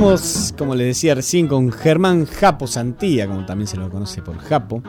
Estamos, 0.00 0.54
como 0.56 0.74
les 0.74 0.86
decía 0.86 1.14
recién, 1.14 1.46
con 1.46 1.70
Germán 1.70 2.24
Japo 2.24 2.66
Santía, 2.66 3.26
como 3.26 3.44
también 3.44 3.68
se 3.68 3.76
lo 3.76 3.90
conoce 3.90 4.22
por 4.22 4.38
Japo, 4.38 4.82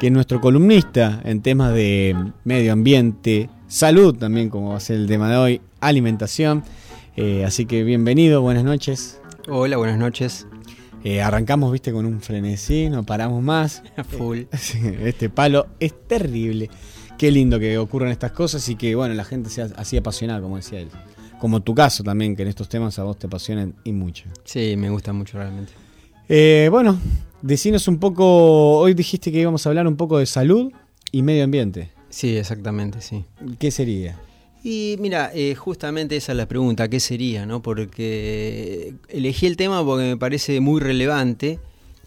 que 0.00 0.06
es 0.06 0.12
nuestro 0.12 0.40
columnista 0.40 1.20
en 1.22 1.42
temas 1.42 1.74
de 1.74 2.16
medio 2.44 2.72
ambiente, 2.72 3.50
salud 3.68 4.16
también, 4.16 4.48
como 4.48 4.70
va 4.70 4.78
a 4.78 4.80
ser 4.80 4.96
el 4.96 5.06
tema 5.06 5.28
de 5.28 5.36
hoy, 5.36 5.60
alimentación. 5.80 6.64
Eh, 7.14 7.44
así 7.44 7.66
que 7.66 7.84
bienvenido, 7.84 8.40
buenas 8.40 8.64
noches. 8.64 9.20
Hola, 9.48 9.76
buenas 9.76 9.98
noches. 9.98 10.46
Eh, 11.04 11.20
arrancamos, 11.20 11.70
viste, 11.70 11.92
con 11.92 12.06
un 12.06 12.22
frenesí, 12.22 12.88
no 12.88 13.04
paramos 13.04 13.42
más. 13.42 13.82
Full. 14.16 14.44
Este 15.02 15.28
palo 15.28 15.66
es 15.78 15.92
terrible. 16.08 16.70
Qué 17.18 17.30
lindo 17.30 17.60
que 17.60 17.76
ocurran 17.76 18.10
estas 18.10 18.32
cosas 18.32 18.66
y 18.70 18.76
que, 18.76 18.94
bueno, 18.94 19.12
la 19.12 19.24
gente 19.24 19.50
sea 19.50 19.68
así 19.76 19.98
apasionada, 19.98 20.40
como 20.40 20.56
decía 20.56 20.80
él. 20.80 20.88
Como 21.38 21.60
tu 21.60 21.74
caso 21.74 22.02
también, 22.02 22.36
que 22.36 22.42
en 22.42 22.48
estos 22.48 22.68
temas 22.68 22.98
a 22.98 23.04
vos 23.04 23.18
te 23.18 23.26
apasionan 23.26 23.74
y 23.84 23.92
mucho. 23.92 24.24
Sí, 24.44 24.76
me 24.76 24.90
gusta 24.90 25.12
mucho 25.12 25.38
realmente. 25.38 25.72
Eh, 26.28 26.68
bueno, 26.70 26.98
decinos 27.42 27.86
un 27.88 27.98
poco, 27.98 28.78
hoy 28.78 28.94
dijiste 28.94 29.30
que 29.30 29.40
íbamos 29.40 29.66
a 29.66 29.68
hablar 29.68 29.86
un 29.86 29.96
poco 29.96 30.18
de 30.18 30.26
salud 30.26 30.72
y 31.12 31.22
medio 31.22 31.44
ambiente. 31.44 31.90
Sí, 32.08 32.36
exactamente, 32.36 33.00
sí. 33.00 33.24
¿Qué 33.58 33.70
sería? 33.70 34.18
Y 34.62 34.96
mira, 34.98 35.30
eh, 35.34 35.54
justamente 35.54 36.16
esa 36.16 36.32
es 36.32 36.38
la 36.38 36.48
pregunta, 36.48 36.88
¿qué 36.88 36.98
sería? 36.98 37.44
no 37.44 37.60
Porque 37.60 38.94
elegí 39.08 39.46
el 39.46 39.58
tema 39.58 39.84
porque 39.84 40.04
me 40.04 40.16
parece 40.16 40.60
muy 40.60 40.80
relevante 40.80 41.58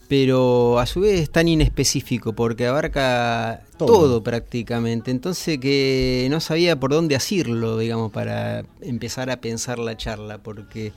pero 0.08 0.80
a 0.80 0.86
su 0.86 1.02
vez 1.02 1.20
es 1.20 1.30
tan 1.30 1.48
inespecífico 1.48 2.34
porque 2.34 2.66
abarca 2.66 3.64
todo. 3.78 4.24
prácticamente. 4.24 5.12
Entonces 5.12 5.60
que 5.60 6.28
no 6.30 6.40
sabía 6.40 6.80
por 6.80 6.92
dónde 6.92 7.16
asirlo, 7.16 7.78
digamos, 7.78 8.12
para 8.12 8.64
empezar 8.82 9.30
a 9.30 9.42
pensar 9.42 9.80
la 9.80 9.98
charla, 9.98 10.38
porque 10.38 10.94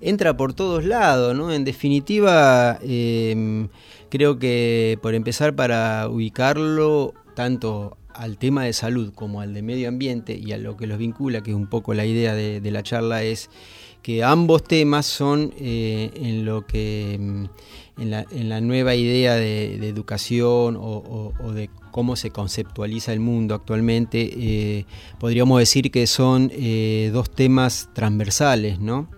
entra 0.00 0.36
por 0.36 0.54
todos 0.54 0.84
lados, 0.84 1.36
¿no? 1.36 1.52
En 1.52 1.64
definitiva, 1.64 2.78
em, 2.82 3.68
creo 4.08 4.38
que 4.38 4.98
por 5.02 5.14
empezar 5.14 5.54
para 5.54 6.08
ubicarlo 6.08 7.14
tanto 7.34 7.96
al 8.14 8.38
tema 8.38 8.64
de 8.64 8.72
salud 8.72 9.12
como 9.14 9.42
al 9.42 9.52
de 9.52 9.60
medio 9.60 9.88
ambiente 9.88 10.34
y 10.34 10.52
a 10.52 10.58
lo 10.58 10.76
que 10.76 10.86
los 10.86 10.96
vincula, 10.98 11.42
que 11.42 11.50
es 11.50 11.56
un 11.56 11.66
poco 11.66 11.92
la 11.92 12.06
idea 12.06 12.34
de, 12.34 12.70
la 12.70 12.82
charla, 12.82 13.22
es 13.22 13.50
que 14.02 14.24
ambos 14.24 14.64
temas 14.64 15.04
son 15.04 15.52
eh, 15.58 16.10
en 16.14 16.46
lo 16.46 16.66
que 16.66 17.48
en 17.98 18.48
la, 18.48 18.60
nueva 18.60 18.94
idea 18.94 19.34
de, 19.34 19.88
educación 19.88 20.76
o, 20.78 21.32
de 21.52 21.70
cómo 21.90 22.14
se 22.16 22.30
conceptualiza 22.30 23.12
el 23.12 23.20
mundo 23.20 23.54
actualmente, 23.54 24.30
eh, 24.36 24.84
podríamos 25.18 25.58
decir 25.58 25.90
que 25.90 26.06
son 26.06 26.52
eh, 26.54 27.10
dos 27.12 27.30
temas 27.30 27.88
transversales, 27.94 28.78
¿no? 28.80 29.08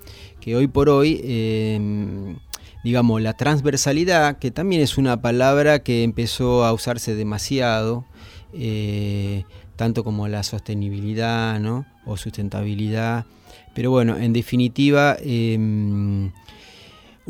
que 0.41 0.55
hoy 0.55 0.69
por 0.69 0.89
hoy, 0.89 1.21
em, 1.25 2.37
digamos, 2.85 3.21
la 3.21 3.33
transversalidad, 3.33 4.39
que 4.39 4.53
también 4.53 4.81
es 4.81 4.97
una 4.97 5.21
palabra 5.21 5.81
que 5.81 6.05
empezó 6.05 6.65
a 6.65 6.73
usarse 6.73 7.17
demasiado, 7.17 8.05
eh, 8.53 9.45
tanto 9.75 10.05
como 10.05 10.29
la 10.29 10.45
sostenibilidad 10.45 11.59
¿no? 11.59 11.85
o 12.07 12.17
sustentabilidad, 12.17 13.27
pero 13.75 13.91
bueno, 13.91 14.17
en 14.17 14.33
definitiva, 14.33 15.17
em, 15.21 16.31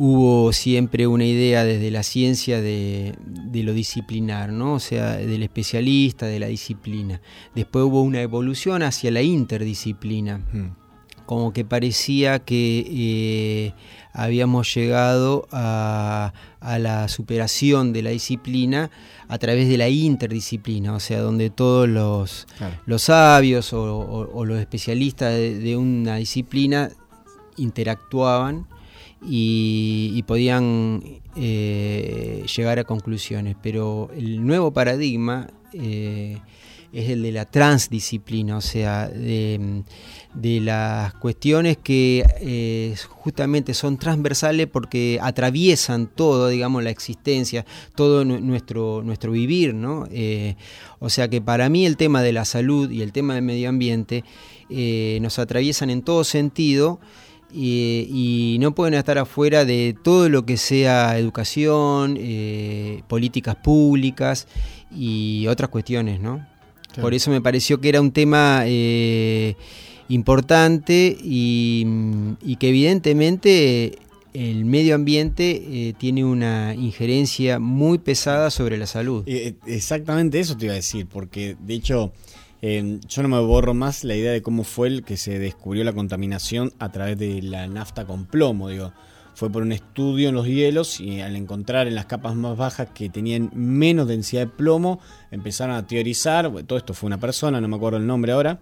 hubo 0.01 0.53
siempre 0.53 1.09
una 1.09 1.25
idea 1.25 1.65
desde 1.65 1.91
la 1.91 2.05
ciencia 2.05 2.61
de, 2.61 3.15
lo 3.53 3.73
disciplinar, 3.73 4.53
¿no? 4.53 4.75
o 4.75 4.79
sea, 4.79 5.17
del 5.17 5.43
especialista, 5.43 6.27
de 6.27 6.39
la 6.39 6.47
disciplina. 6.47 7.20
Después 7.57 7.85
hubo 7.85 8.03
una 8.03 8.23
evolución 8.23 8.85
hacia 8.85 9.11
la 9.11 9.23
interdisciplina, 9.23 10.39
hmm. 10.39 11.27
como 11.27 11.53
que 11.53 11.64
parecía 11.64 12.39
que 12.39 12.87
eh, 12.89 13.75
habíamos 14.13 14.73
llegado 14.73 15.48
a, 15.51 16.33
la 16.61 17.08
superación 17.08 17.92
de 17.92 18.03
la 18.03 18.11
disciplina 18.11 18.92
a 19.27 19.39
través 19.39 19.69
de 19.69 19.79
la 19.79 19.89
interdisciplina, 19.89 20.95
o 20.95 21.01
sea, 21.01 21.19
donde 21.23 21.51
todos 21.51 21.89
los, 21.89 22.47
los 22.87 23.03
sabios 23.03 23.73
o, 23.73 24.45
los 24.45 24.61
especialistas 24.61 25.35
de 25.35 25.77
una 25.77 26.17
disciplina 26.17 26.89
interactuaban 27.57 28.69
y, 29.23 30.23
podían 30.27 31.02
eh, 31.36 32.45
llegar 32.56 32.79
a 32.79 32.84
conclusiones. 32.84 33.56
Pero 33.62 34.11
el 34.17 34.46
nuevo 34.46 34.73
paradigma 34.73 35.48
eh, 35.73 36.39
es 36.92 37.11
el 37.11 37.23
de 37.23 37.33
la 37.33 37.45
transdisciplina, 37.45 38.57
o 38.57 38.61
sea, 38.61 39.08
de, 39.08 39.84
las 40.34 41.14
cuestiones 41.14 41.77
que 41.77 42.24
eh, 42.40 42.95
justamente 43.08 43.74
son 43.74 43.98
transversales 43.98 44.67
porque 44.68 45.18
atraviesan 45.20 46.07
todo, 46.07 46.48
digamos, 46.48 46.83
la 46.83 46.90
existencia, 46.90 47.67
todo 47.95 48.24
nuestro, 48.24 49.02
nuestro 49.02 49.33
vivir, 49.33 49.74
¿no? 49.74 50.08
o 51.01 51.11
sea 51.11 51.28
que 51.28 51.40
para 51.40 51.68
mí 51.68 51.84
el 51.84 51.96
tema 51.96 52.23
de 52.23 52.33
la 52.33 52.45
salud 52.45 52.90
y 52.90 53.02
el 53.02 53.12
tema 53.12 53.34
del 53.34 53.42
medio 53.42 53.68
ambiente 53.68 54.24
nos 55.20 55.39
atraviesan 55.39 55.90
en 55.90 56.02
todo 56.02 56.24
sentido 56.24 57.01
y, 57.53 58.57
no 58.61 58.75
pueden 58.75 58.95
estar 58.95 59.19
afuera 59.19 59.64
de 59.64 59.97
todo 60.03 60.29
lo 60.29 60.45
que 60.45 60.57
sea 60.57 61.19
educación, 61.19 62.17
eh, 62.19 63.03
políticas 63.09 63.57
públicas 63.57 64.47
y 64.95 65.47
otras 65.47 65.70
cuestiones, 65.70 66.20
¿no? 66.20 66.47
Por 67.01 67.14
eso 67.14 67.31
me 67.31 67.41
pareció 67.41 67.81
que 67.81 67.91
era 67.91 68.01
un 68.01 68.11
tema 68.11 68.63
eh, 68.67 69.55
importante 70.08 71.17
y, 71.23 71.87
que 72.58 72.69
evidentemente 72.69 73.98
el 74.35 74.64
medio 74.64 74.95
ambiente 74.95 75.63
eh, 75.64 75.95
tiene 75.97 76.25
una 76.25 76.75
injerencia 76.75 77.58
muy 77.58 77.98
pesada 77.98 78.51
sobre 78.51 78.79
la 78.79 78.87
salud. 78.87 79.25
Exactamente 79.67 80.41
eso 80.41 80.57
te 80.57 80.67
iba 80.67 80.73
a 80.73 80.77
decir, 80.77 81.07
porque 81.07 81.57
de 81.61 81.75
hecho 81.75 82.13
yo 82.61 83.23
no 83.23 83.29
me 83.29 83.41
borro 83.41 83.74
más 83.74 84.05
la 84.05 84.17
idea 84.17 84.33
de 84.33 84.42
cómo 84.42 84.64
fue 84.64 84.89
el 84.89 85.05
que 85.05 85.17
se 85.17 85.39
descubrió 85.39 85.85
la 85.85 85.92
contaminación 85.92 86.73
a 86.79 86.91
través 86.91 87.19
de 87.19 87.41
la 87.42 87.67
nafta 87.69 88.05
con 88.07 88.27
plomo, 88.27 88.69
digo. 88.69 88.92
Fue 89.35 89.51
por 89.51 89.63
un 89.63 89.70
estudio 89.70 90.30
en 90.30 90.35
los 90.35 90.48
hielos 90.48 91.01
y 91.01 91.20
al 91.20 91.36
encontrar 91.36 91.86
en 91.86 91.95
las 91.95 92.07
capas 92.07 92.35
más 92.35 92.57
bajas 92.57 92.89
que 92.92 93.08
tenían 93.08 93.52
menos 93.55 94.08
densidad 94.08 94.42
de 94.42 94.46
plomo, 94.48 94.98
empezaron 95.30 95.77
a 95.77 95.86
teorizar, 95.86 96.51
todo 96.64 96.77
esto 96.77 96.92
fue 96.92 97.07
una 97.07 97.20
persona, 97.20 97.61
no 97.61 97.69
me 97.69 97.77
acuerdo 97.77 97.98
el 97.98 98.07
nombre 98.08 98.33
ahora, 98.33 98.58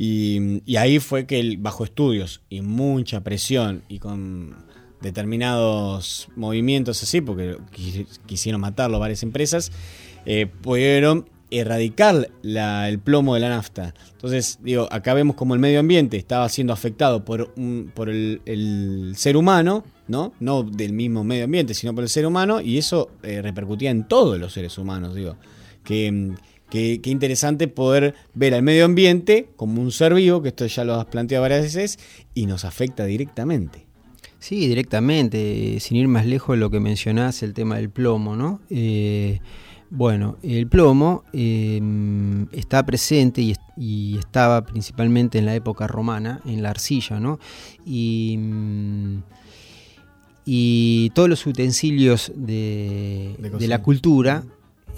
y, 0.00 0.62
ahí 0.78 0.98
fue 0.98 1.26
que 1.26 1.56
bajo 1.58 1.84
estudios 1.84 2.40
y 2.48 2.62
mucha 2.62 3.22
presión 3.22 3.82
y 3.88 3.98
con 3.98 4.56
determinados 5.02 6.28
movimientos 6.36 7.02
así, 7.02 7.20
porque 7.20 7.58
quisieron 8.24 8.62
matarlo 8.62 8.98
varias 8.98 9.22
empresas, 9.22 9.72
eh, 10.24 10.46
pudieron 10.46 11.28
erradicar 11.50 12.30
el 12.42 12.98
plomo 12.98 13.34
de 13.34 13.40
la 13.40 13.48
nafta. 13.48 13.94
Entonces, 14.12 14.58
digo, 14.62 14.88
acá 14.90 15.14
vemos 15.14 15.36
como 15.36 15.54
el 15.54 15.60
medio 15.60 15.80
ambiente 15.80 16.16
estaba 16.16 16.48
siendo 16.48 16.72
afectado 16.72 17.24
por, 17.24 17.54
por 17.94 18.10
el, 18.10 19.12
ser 19.16 19.36
humano, 19.36 19.84
¿no? 20.06 20.32
No 20.40 20.62
del 20.62 20.92
mismo 20.92 21.24
medio 21.24 21.44
ambiente, 21.44 21.74
sino 21.74 21.94
por 21.94 22.04
el 22.04 22.10
ser 22.10 22.26
humano, 22.26 22.60
y 22.60 22.78
eso 22.78 23.10
eh, 23.22 23.42
repercutía 23.42 23.90
en 23.90 24.06
todos 24.06 24.38
los 24.38 24.52
seres 24.52 24.76
humanos, 24.78 25.14
digo. 25.14 25.36
Que, 25.84 26.34
interesante 27.04 27.66
poder 27.66 28.14
ver 28.34 28.52
al 28.52 28.62
medio 28.62 28.84
ambiente 28.84 29.48
como 29.56 29.80
un 29.80 29.90
ser 29.90 30.12
vivo, 30.14 30.42
que 30.42 30.48
esto 30.48 30.66
ya 30.66 30.84
lo 30.84 30.96
has 30.96 31.06
planteado 31.06 31.42
varias 31.42 31.62
veces, 31.62 31.98
y 32.34 32.46
nos 32.46 32.64
afecta 32.64 33.06
directamente. 33.06 33.86
Sí, 34.38 34.68
directamente, 34.68 35.80
sin 35.80 35.96
ir 35.96 36.06
más 36.06 36.26
lejos 36.26 36.56
de 36.56 36.60
lo 36.60 36.70
que 36.70 36.78
mencionás, 36.78 37.42
el 37.42 37.54
tema 37.54 37.76
del 37.76 37.90
plomo, 37.90 38.36
¿no? 38.36 38.60
Eh, 38.70 39.40
bueno, 39.90 40.36
el 40.42 40.66
plomo 40.68 41.24
em, 41.32 42.46
está 42.52 42.84
presente 42.84 43.42
y, 43.76 44.18
estaba 44.18 44.64
principalmente 44.64 45.38
en 45.38 45.46
la 45.46 45.54
época 45.54 45.86
romana, 45.86 46.40
en 46.44 46.62
la 46.62 46.70
arcilla, 46.70 47.20
¿no? 47.20 47.38
Y, 47.86 48.36
mm, 48.38 49.22
todos 51.14 51.28
los 51.28 51.46
utensilios 51.46 52.32
de, 52.34 53.36
de 53.58 53.68
la 53.68 53.82
cultura 53.82 54.44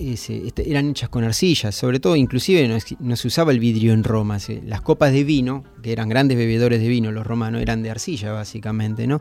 este, 0.01 0.53
eran 0.67 0.91
hechas 0.91 1.09
con 1.09 1.25
arcillas, 1.25 1.75
sobre 1.75 2.01
todo, 2.01 2.17
inclusive 2.17 2.67
no, 2.99 3.17
se 3.17 3.27
usaba 3.27 3.53
el 3.53 3.61
vidrio 3.61 3.93
en 3.93 4.03
Roma. 4.03 4.39
las 4.65 4.81
copas 4.81 5.13
de 5.13 5.25
vino, 5.25 5.65
que 5.83 5.93
eran 5.93 6.09
grandes 6.09 6.39
bebedores 6.39 6.81
de 6.81 6.89
vino 6.89 7.13
los 7.13 7.27
romanos, 7.27 7.61
eran 7.61 7.83
de 7.83 7.91
arcilla 7.91 8.33
básicamente, 8.33 9.07
¿no? 9.07 9.21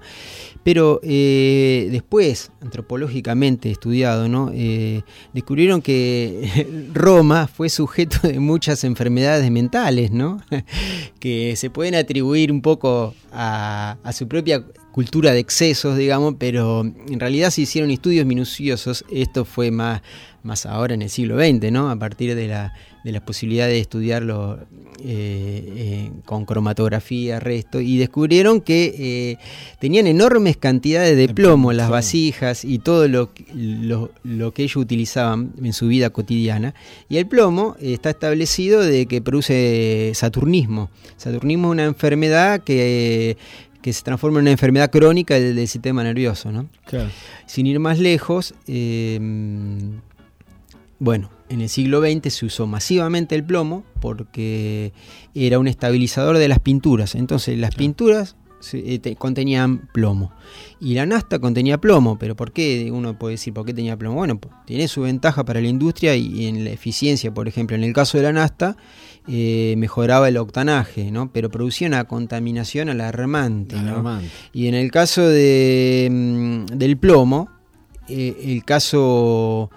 Pero 0.64 1.00
eh, 1.04 1.90
después, 1.92 2.52
antropológicamente 2.62 3.70
estudiado, 3.70 4.30
¿no? 4.30 4.52
Eh, 4.54 5.02
descubrieron 5.34 5.82
que 5.82 6.90
Roma 6.94 7.48
fue 7.48 7.70
sujeto 7.70 8.28
de 8.28 8.40
muchas 8.40 8.84
enfermedades 8.84 9.52
mentales, 9.52 10.12
¿no? 10.12 10.42
que 11.20 11.56
se 11.56 11.70
pueden 11.70 11.96
atribuir 11.96 12.52
un 12.52 12.62
poco 12.62 13.14
a 13.32 14.12
su 14.14 14.28
propia 14.28 14.64
cultura 14.92 15.32
de 15.32 15.40
excesos, 15.40 15.98
digamos, 15.98 16.36
pero 16.38 16.82
en 16.82 17.20
realidad 17.20 17.52
se 17.52 17.62
hicieron 17.62 17.92
estudios 17.92 18.26
minuciosos, 18.26 19.06
esto 19.12 19.46
fue 19.46 19.72
más, 19.72 20.02
más 20.44 20.66
ahora 20.66 20.94
en 20.94 21.02
el 21.02 21.10
siglo 21.10 21.38
XX, 21.38 21.72
¿no? 21.72 21.90
A 21.90 21.96
partir 21.98 22.36
de 22.36 22.48
la, 22.48 22.74
de 23.04 23.12
la 23.12 23.24
posibilidad 23.24 23.68
de 23.68 23.80
estudiarlo 23.80 24.60
eh, 25.02 26.10
con 26.26 26.46
cromatografía, 26.46 27.40
resto, 27.40 27.80
y 27.80 27.98
descubrieron 27.98 28.62
que 28.62 29.38
tenían 29.80 30.08
enormes 30.08 30.58
cantidades 30.58 31.16
de 31.16 31.30
plomo 31.34 31.72
las 31.72 31.90
vasijas 31.90 32.66
y 32.66 32.80
todo 32.80 33.08
lo, 33.08 33.32
lo, 33.54 34.12
lo, 34.24 34.54
que 34.54 34.64
ellos 34.64 34.78
utilizaban 34.78 35.54
en 35.64 35.74
su 35.74 35.88
vida 35.88 36.10
cotidiana. 36.10 36.74
Y 37.08 37.18
el 37.18 37.28
plomo 37.28 37.76
está 37.80 38.10
establecido 38.10 38.82
de 38.82 39.06
que 39.06 39.22
produce 39.22 40.12
saturnismo. 40.16 40.90
Saturnismo 41.18 41.70
es 41.70 41.72
una 41.72 41.86
enfermedad 41.86 42.62
que 42.62 43.38
que 43.82 43.94
se 43.94 44.04
transforma 44.04 44.40
en 44.40 44.44
una 44.44 44.52
enfermedad 44.52 44.92
crónica 44.92 45.36
del, 45.40 45.68
sistema 45.68 46.04
nervioso. 46.04 46.52
¿no? 46.52 46.70
Sin 47.46 47.68
ir 47.68 47.80
más 47.80 48.00
lejos, 48.00 48.54
em, 48.68 50.02
bueno, 51.00 51.30
en 51.50 51.62
el 51.62 51.70
siglo 51.70 52.02
XX 52.02 52.34
se 52.34 52.46
usó 52.46 52.68
masivamente 52.68 53.36
el 53.36 53.44
plomo 53.44 53.84
porque 54.02 54.94
era 55.34 55.60
un 55.60 55.68
estabilizador 55.68 56.38
de 56.38 56.48
las 56.48 56.60
pinturas. 56.60 57.16
Entonces 57.16 57.58
las 57.58 57.74
pinturas 57.76 58.36
contenían 59.18 59.90
plomo. 59.94 60.32
Y 60.80 60.94
la 60.94 61.06
nasta 61.06 61.40
contenía 61.40 61.80
plomo, 61.80 62.18
pero 62.18 62.36
¿por 62.36 62.52
qué? 62.52 62.90
Uno 62.92 63.18
puede 63.18 63.34
decir, 63.34 63.54
¿por 63.54 63.66
qué 63.66 63.74
tenía 63.74 63.98
plomo? 63.98 64.16
Bueno, 64.18 64.40
tiene 64.66 64.88
su 64.88 65.02
ventaja 65.02 65.46
para 65.46 65.62
la 65.62 65.68
industria 65.68 66.16
y 66.16 66.48
en 66.48 66.64
la 66.64 66.72
eficiencia, 66.72 67.34
por 67.34 67.48
ejemplo, 67.48 67.76
en 67.76 67.84
el 67.84 67.94
caso 67.94 68.18
de 68.18 68.24
la 68.24 68.34
nasta, 68.34 68.78
eh, 69.28 69.76
mejoraba 69.78 70.28
el 70.28 70.38
octanaje, 70.38 71.12
¿no? 71.12 71.32
pero 71.32 71.52
producía 71.52 71.88
una 71.88 72.06
contaminación 72.06 72.90
alarmante. 72.90 73.76
Y 74.54 74.68
en 74.68 74.74
el 74.74 74.90
caso 74.90 75.28
de, 75.28 76.08
mm, 76.10 76.66
del 76.78 76.98
plomo, 76.98 77.50
eh, 78.08 78.36
el 78.44 78.64
caso 78.64 79.70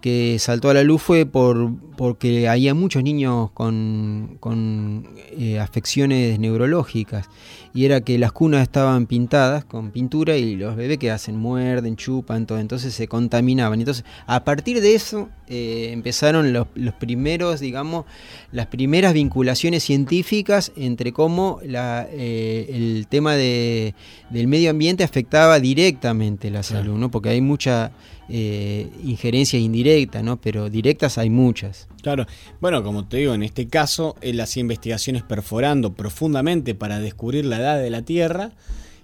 que 0.00 0.36
saltó 0.38 0.70
a 0.70 0.74
la 0.74 0.84
luz 0.84 1.02
fue 1.02 1.26
por, 1.26 1.72
porque 1.96 2.48
había 2.48 2.74
muchos 2.74 3.02
niños 3.02 3.50
con, 3.52 4.36
con 4.40 5.08
eh, 5.38 5.58
afecciones 5.58 6.38
neurológicas 6.38 7.28
y 7.74 7.84
era 7.84 8.00
que 8.02 8.18
las 8.18 8.30
cunas 8.30 8.62
estaban 8.62 9.06
pintadas 9.06 9.64
con 9.64 9.90
pintura 9.90 10.36
y 10.36 10.54
los 10.54 10.76
bebés 10.76 10.98
que 10.98 11.10
hacen 11.10 11.36
muerden, 11.36 11.96
chupan, 11.96 12.46
todo, 12.46 12.60
entonces 12.60 12.94
se 12.94 13.08
contaminaban. 13.08 13.80
Entonces, 13.80 14.04
a 14.26 14.44
partir 14.44 14.80
de 14.80 14.94
eso 14.94 15.28
eh, 15.48 15.90
empezaron 15.92 16.52
los, 16.52 16.68
primeros, 17.00 17.58
digamos, 17.58 18.04
las 18.52 18.68
primeras 18.68 19.12
vinculaciones 19.12 19.82
científicas 19.82 20.70
entre 20.76 21.12
cómo 21.12 21.58
la, 21.64 22.06
eh, 22.12 22.66
el 22.70 23.06
tema 23.08 23.34
de, 23.34 23.94
del 24.30 24.46
medio 24.46 24.70
ambiente 24.70 25.02
afectaba 25.02 25.58
directamente 25.58 26.50
la 26.50 26.62
salud, 26.62 26.96
¿no? 26.96 27.10
porque 27.10 27.30
hay 27.30 27.40
mucha 27.40 27.90
eh, 28.28 28.88
injerencias 29.02 29.60
indirectas, 29.60 30.22
¿no? 30.22 30.40
pero 30.40 30.70
directas 30.70 31.18
hay 31.18 31.28
muchas. 31.28 31.83
Claro, 32.02 32.26
bueno, 32.60 32.82
como 32.82 33.06
te 33.06 33.18
digo, 33.18 33.34
en 33.34 33.42
este 33.42 33.68
caso 33.68 34.16
él 34.20 34.40
hacía 34.40 34.60
investigaciones 34.60 35.22
perforando 35.22 35.94
profundamente 35.94 36.74
para 36.74 36.98
descubrir 36.98 37.44
la 37.44 37.58
edad 37.58 37.78
de 37.78 37.90
la 37.90 38.02
Tierra 38.02 38.52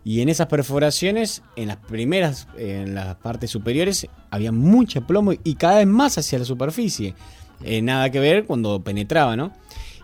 y 0.05 0.21
en 0.21 0.29
esas 0.29 0.47
perforaciones, 0.47 1.43
en 1.57 1.69
las 1.69 1.77
primeras, 1.77 2.49
en 2.57 2.95
las 2.95 3.17
partes 3.17 3.51
superiores, 3.51 4.07
había 4.31 4.53
mucho 4.53 5.07
plomo 5.07 5.33
y 5.33 5.55
cada 5.55 5.79
vez 5.79 5.87
más 5.87 6.19
hacia 6.19 6.39
la 6.39 6.45
superficie. 6.45 7.15
Eh, 7.63 7.83
nada 7.83 8.11
que 8.11 8.21
ver 8.21 8.47
cuando 8.47 8.83
penetraba, 8.83 9.37
¿no? 9.37 9.53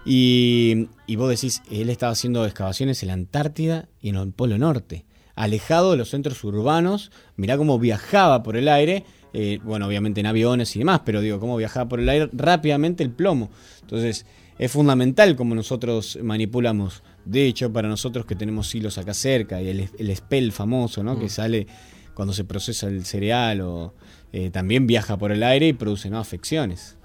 Y, 0.05 0.89
y, 1.07 1.17
vos 1.17 1.31
decís, 1.31 1.63
él 1.71 1.91
estaba 1.91 2.13
haciendo 2.13 2.45
excavaciones 2.45 3.03
en 3.03 3.09
la 3.09 3.15
Antártida 3.15 3.89
y 4.01 4.11
en 4.11 4.17
el 4.17 4.33
Polo 4.33 4.59
Norte 4.59 5.07
alejado 5.37 5.93
de 5.93 5.99
los 5.99 6.09
centros 6.09 6.43
urbanos. 6.43 7.13
Mirá 7.37 7.57
cómo 7.57 7.79
viajaba 7.79 8.43
por 8.43 8.57
el 8.57 8.69
aire. 8.69 9.05
Eh, 9.33 9.59
bueno, 9.63 9.87
obviamente 9.87 10.21
en 10.21 10.27
aviones 10.27 10.75
y 10.77 10.79
demás, 10.79 11.03
pero 11.05 11.21
digo, 11.21 11.39
cómo 11.41 11.57
viajaba 11.57 11.89
por 11.89 12.01
el 12.01 12.09
aire 12.09 12.31
rápidamente 12.33 13.03
el 13.03 13.11
plomo. 13.11 13.51
Entonces, 13.83 14.25
es 14.59 14.73
fundamental 14.73 15.37
cómo 15.37 15.55
nosotros 15.55 16.19
manipulamos. 16.23 17.03
De 17.25 17.47
hecho, 17.47 17.73
para 17.73 17.89
nosotros 17.89 18.25
que 18.25 18.35
tenemos 18.35 18.75
hilos 18.75 18.97
acá 18.99 19.13
cerca 19.13 19.61
y 19.61 19.69
el, 19.69 19.91
el 19.99 20.17
spell 20.17 20.53
famoso, 20.53 21.03
¿no? 21.03 21.19
Que 21.19 21.27
mm. 21.27 21.31
sale 21.31 21.67
cuando 22.15 22.33
se 22.33 22.45
procesa 22.45 22.89
el 22.89 23.05
cereal 23.05 23.61
o 23.61 23.95
eh, 24.33 24.51
también 24.51 24.87
viaja 24.87 25.17
por 25.19 25.33
el 25.33 25.43
aire 25.43 25.69
y 25.69 25.73
produce 25.75 26.11
¿no? 26.11 26.19
afecciones. 26.19 26.97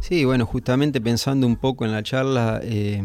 Sí, 0.00 0.24
bueno, 0.24 0.46
justamente 0.46 1.00
pensando 1.00 1.46
un 1.46 1.56
poco 1.56 1.84
en 1.84 1.92
la 1.92 2.02
charla, 2.02 2.60
eh, 2.62 3.02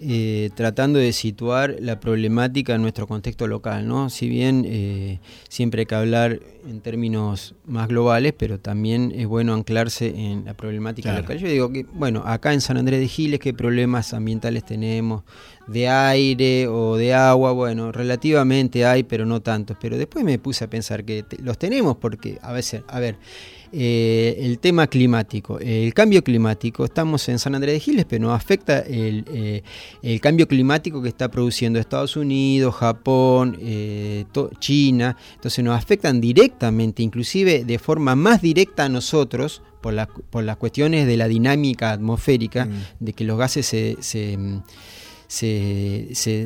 eh, 0.00 0.50
tratando 0.56 0.98
de 0.98 1.12
situar 1.12 1.76
la 1.78 2.00
problemática 2.00 2.74
en 2.74 2.82
nuestro 2.82 3.06
contexto 3.06 3.46
local, 3.46 3.86
¿no? 3.86 4.10
Si 4.10 4.28
bien 4.28 4.64
eh, 4.66 5.20
siempre 5.48 5.82
hay 5.82 5.86
que 5.86 5.94
hablar 5.94 6.40
en 6.68 6.80
términos 6.80 7.54
más 7.64 7.88
globales, 7.88 8.34
pero 8.36 8.58
también 8.58 9.12
es 9.14 9.26
bueno 9.26 9.54
anclarse 9.54 10.08
en 10.08 10.46
la 10.46 10.54
problemática 10.54 11.16
local. 11.16 11.38
Yo 11.38 11.48
digo 11.48 11.72
que, 11.72 11.86
bueno, 11.92 12.22
acá 12.26 12.52
en 12.52 12.60
San 12.60 12.76
Andrés 12.76 13.00
de 13.00 13.08
Giles, 13.08 13.38
¿qué 13.38 13.54
problemas 13.54 14.12
ambientales 14.14 14.64
tenemos? 14.64 15.22
De 15.66 15.88
aire 15.88 16.68
o 16.68 16.96
de 16.96 17.14
agua, 17.14 17.52
bueno, 17.52 17.90
relativamente 17.90 18.84
hay, 18.84 19.02
pero 19.02 19.24
no 19.24 19.40
tantos. 19.40 19.76
Pero 19.80 19.96
después 19.96 20.24
me 20.24 20.38
puse 20.38 20.64
a 20.64 20.70
pensar 20.70 21.04
que 21.04 21.24
los 21.38 21.58
tenemos 21.58 21.96
porque, 21.96 22.38
a 22.42 22.52
veces, 22.52 22.82
a 22.88 23.00
ver, 23.00 23.16
eh, 23.76 24.36
el 24.38 24.60
tema 24.60 24.86
climático. 24.86 25.58
El 25.58 25.92
cambio 25.94 26.22
climático, 26.22 26.84
estamos 26.84 27.28
en 27.28 27.40
San 27.40 27.56
Andrés 27.56 27.74
de 27.74 27.80
Giles, 27.80 28.06
pero 28.08 28.26
nos 28.26 28.36
afecta 28.36 28.78
el, 28.78 29.24
eh, 29.26 30.20
cambio 30.20 30.46
climático 30.46 31.02
que 31.02 31.08
está 31.08 31.28
produciendo 31.28 31.80
Estados 31.80 32.16
Unidos, 32.16 32.72
Japón, 32.76 33.58
eh, 33.60 34.26
China. 34.60 35.16
Entonces 35.34 35.64
nos 35.64 35.76
afectan 35.76 36.20
directamente, 36.20 37.02
inclusive 37.02 37.64
de 37.64 37.78
forma 37.80 38.14
más 38.14 38.40
directa 38.40 38.84
a 38.84 38.88
nosotros, 38.88 39.60
por, 39.80 39.92
las 39.92 40.56
cuestiones 40.56 41.08
de 41.08 41.16
la 41.16 41.26
dinámica 41.26 41.90
atmosférica, 41.90 42.66
mm. 42.66 42.70
de 43.00 43.12
que 43.12 43.24
los 43.24 43.36
gases 43.36 43.66
se 43.66 43.96
se, 44.00 44.38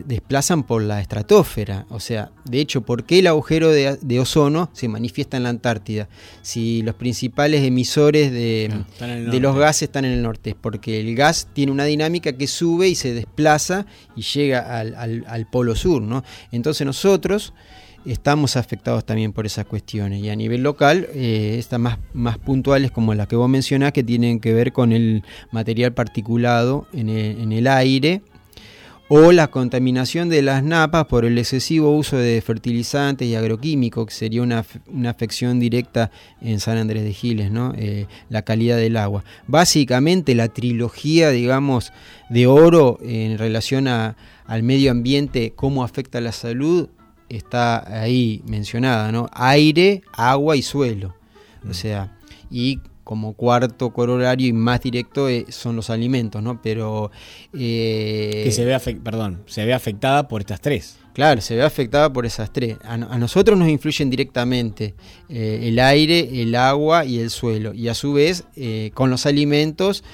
desplazan 0.06 0.62
por 0.62 0.82
la 0.82 1.00
estratosfera. 1.00 1.86
O 1.90 2.00
sea, 2.00 2.30
de 2.44 2.60
hecho, 2.60 2.82
¿por 2.82 3.04
qué 3.04 3.19
el 3.19 3.26
agujero 3.26 3.70
de, 3.70 4.20
ozono 4.20 4.70
se 4.72 4.88
manifiesta 4.88 5.36
en 5.36 5.42
la 5.42 5.48
Antártida? 5.50 6.08
Si 6.42 6.82
los 6.82 6.94
principales 6.94 7.64
emisores 7.64 8.32
de, 8.32 8.70
los 9.40 9.56
gases 9.56 9.82
están 9.82 10.04
en 10.04 10.12
el 10.12 10.22
norte, 10.22 10.50
es 10.50 10.56
porque 10.56 11.00
el 11.00 11.14
gas 11.14 11.48
tiene 11.52 11.72
una 11.72 11.84
dinámica 11.84 12.32
que 12.32 12.46
sube 12.46 12.88
y 12.88 12.94
se 12.94 13.14
desplaza 13.14 13.86
y 14.16 14.22
llega 14.22 14.78
al, 14.78 15.46
polo 15.50 15.75
sur. 15.75 16.02
¿no? 16.02 16.25
Entonces 16.52 16.86
nosotros 16.86 17.52
estamos 18.04 18.56
afectados 18.56 19.04
también 19.04 19.32
por 19.32 19.44
esas 19.44 19.66
cuestiones. 19.66 20.23
Y 20.23 20.30
a 20.30 20.37
nivel 20.37 20.62
local, 20.62 21.08
eh, 21.14 21.56
estas 21.58 21.78
más, 21.78 21.99
más 22.14 22.38
puntuales 22.38 22.90
como 22.90 23.12
las 23.14 23.26
que 23.26 23.37
vos 23.37 23.49
mencionás, 23.49 23.92
que 23.92 24.02
tienen 24.02 24.40
que 24.40 24.54
ver 24.54 24.73
con 24.73 24.92
el 24.92 25.25
material 25.50 25.92
particulado 25.92 26.87
en 26.92 27.08
en 27.08 27.52
el 27.52 27.66
aire 27.66 28.23
o 29.09 29.33
la 29.33 29.49
contaminación 29.49 30.29
de 30.29 30.43
las 30.43 30.62
napas 30.62 31.07
por 31.07 31.25
el 31.25 31.38
excesivo 31.38 31.97
uso 31.97 32.17
de 32.17 32.41
fertilizantes 32.43 33.27
y 33.27 33.35
agroquímicos, 33.35 34.07
que 34.07 34.15
sería 34.15 34.43
una, 34.43 34.65
afección 35.09 35.59
directa 35.59 36.11
en 36.43 36.61
San 36.61 36.77
Andrés 36.77 37.05
de 37.05 37.15
Giles, 37.15 37.50
¿no? 37.50 37.73
Eh, 37.77 38.07
la 38.29 38.43
calidad 38.43 38.77
del 38.77 38.99
agua. 38.99 39.25
Básicamente 39.47 40.35
la 40.35 40.49
trilogía, 40.49 41.31
digamos, 41.31 41.93
de 42.29 42.47
oro 42.47 42.99
en 43.03 43.38
relación 43.38 43.88
a, 43.88 44.17
al 44.47 44.62
medio 44.62 44.91
ambiente, 44.91 45.55
cómo 45.57 45.85
afecta 45.85 46.21
la 46.21 46.33
salud, 46.33 46.91
está 47.31 48.03
ahí 48.03 48.43
mencionada, 48.47 49.11
¿no? 49.11 49.29
Aire, 49.33 50.03
agua 50.12 50.57
y 50.57 50.62
suelo. 50.62 51.15
O 51.65 51.69
mm. 51.69 51.75
sea, 51.75 52.17
y 52.50 52.81
como 53.09 53.33
cuarto 53.33 53.88
corolario 53.91 54.49
y 54.49 54.53
más 54.53 54.83
directo 54.83 55.31
eh, 55.31 55.47
son 55.49 55.77
los 55.77 55.88
alimentos, 55.88 56.43
¿no? 56.43 56.61
Pero... 56.61 57.11
Eh, 57.55 58.43
que 58.45 58.53
se 58.53 58.67
ve, 58.67 58.79
perdón, 59.03 59.45
se 59.47 59.65
ve 59.65 59.73
afectada 59.73 60.29
por 60.29 60.43
estas 60.43 60.61
tres. 60.61 60.99
Claro, 61.15 61.41
se 61.41 61.57
ve 61.57 61.62
afectada 61.62 62.12
por 62.12 62.27
esas 62.27 62.53
tres. 62.53 62.77
A, 62.85 62.99
nosotros 62.99 63.59
nos 63.59 63.67
influyen 63.71 64.11
directamente 64.11 64.95
eh, 65.31 65.61
el 65.62 65.79
aire, 65.79 66.43
el 66.43 66.55
agua 66.55 67.07
y 67.07 67.19
el 67.19 67.31
suelo. 67.31 67.73
Y 67.73 67.88
a 67.88 67.95
su 67.95 68.12
vez, 68.12 68.45
con 68.93 69.09
los 69.09 69.25
alimentos 69.25 70.05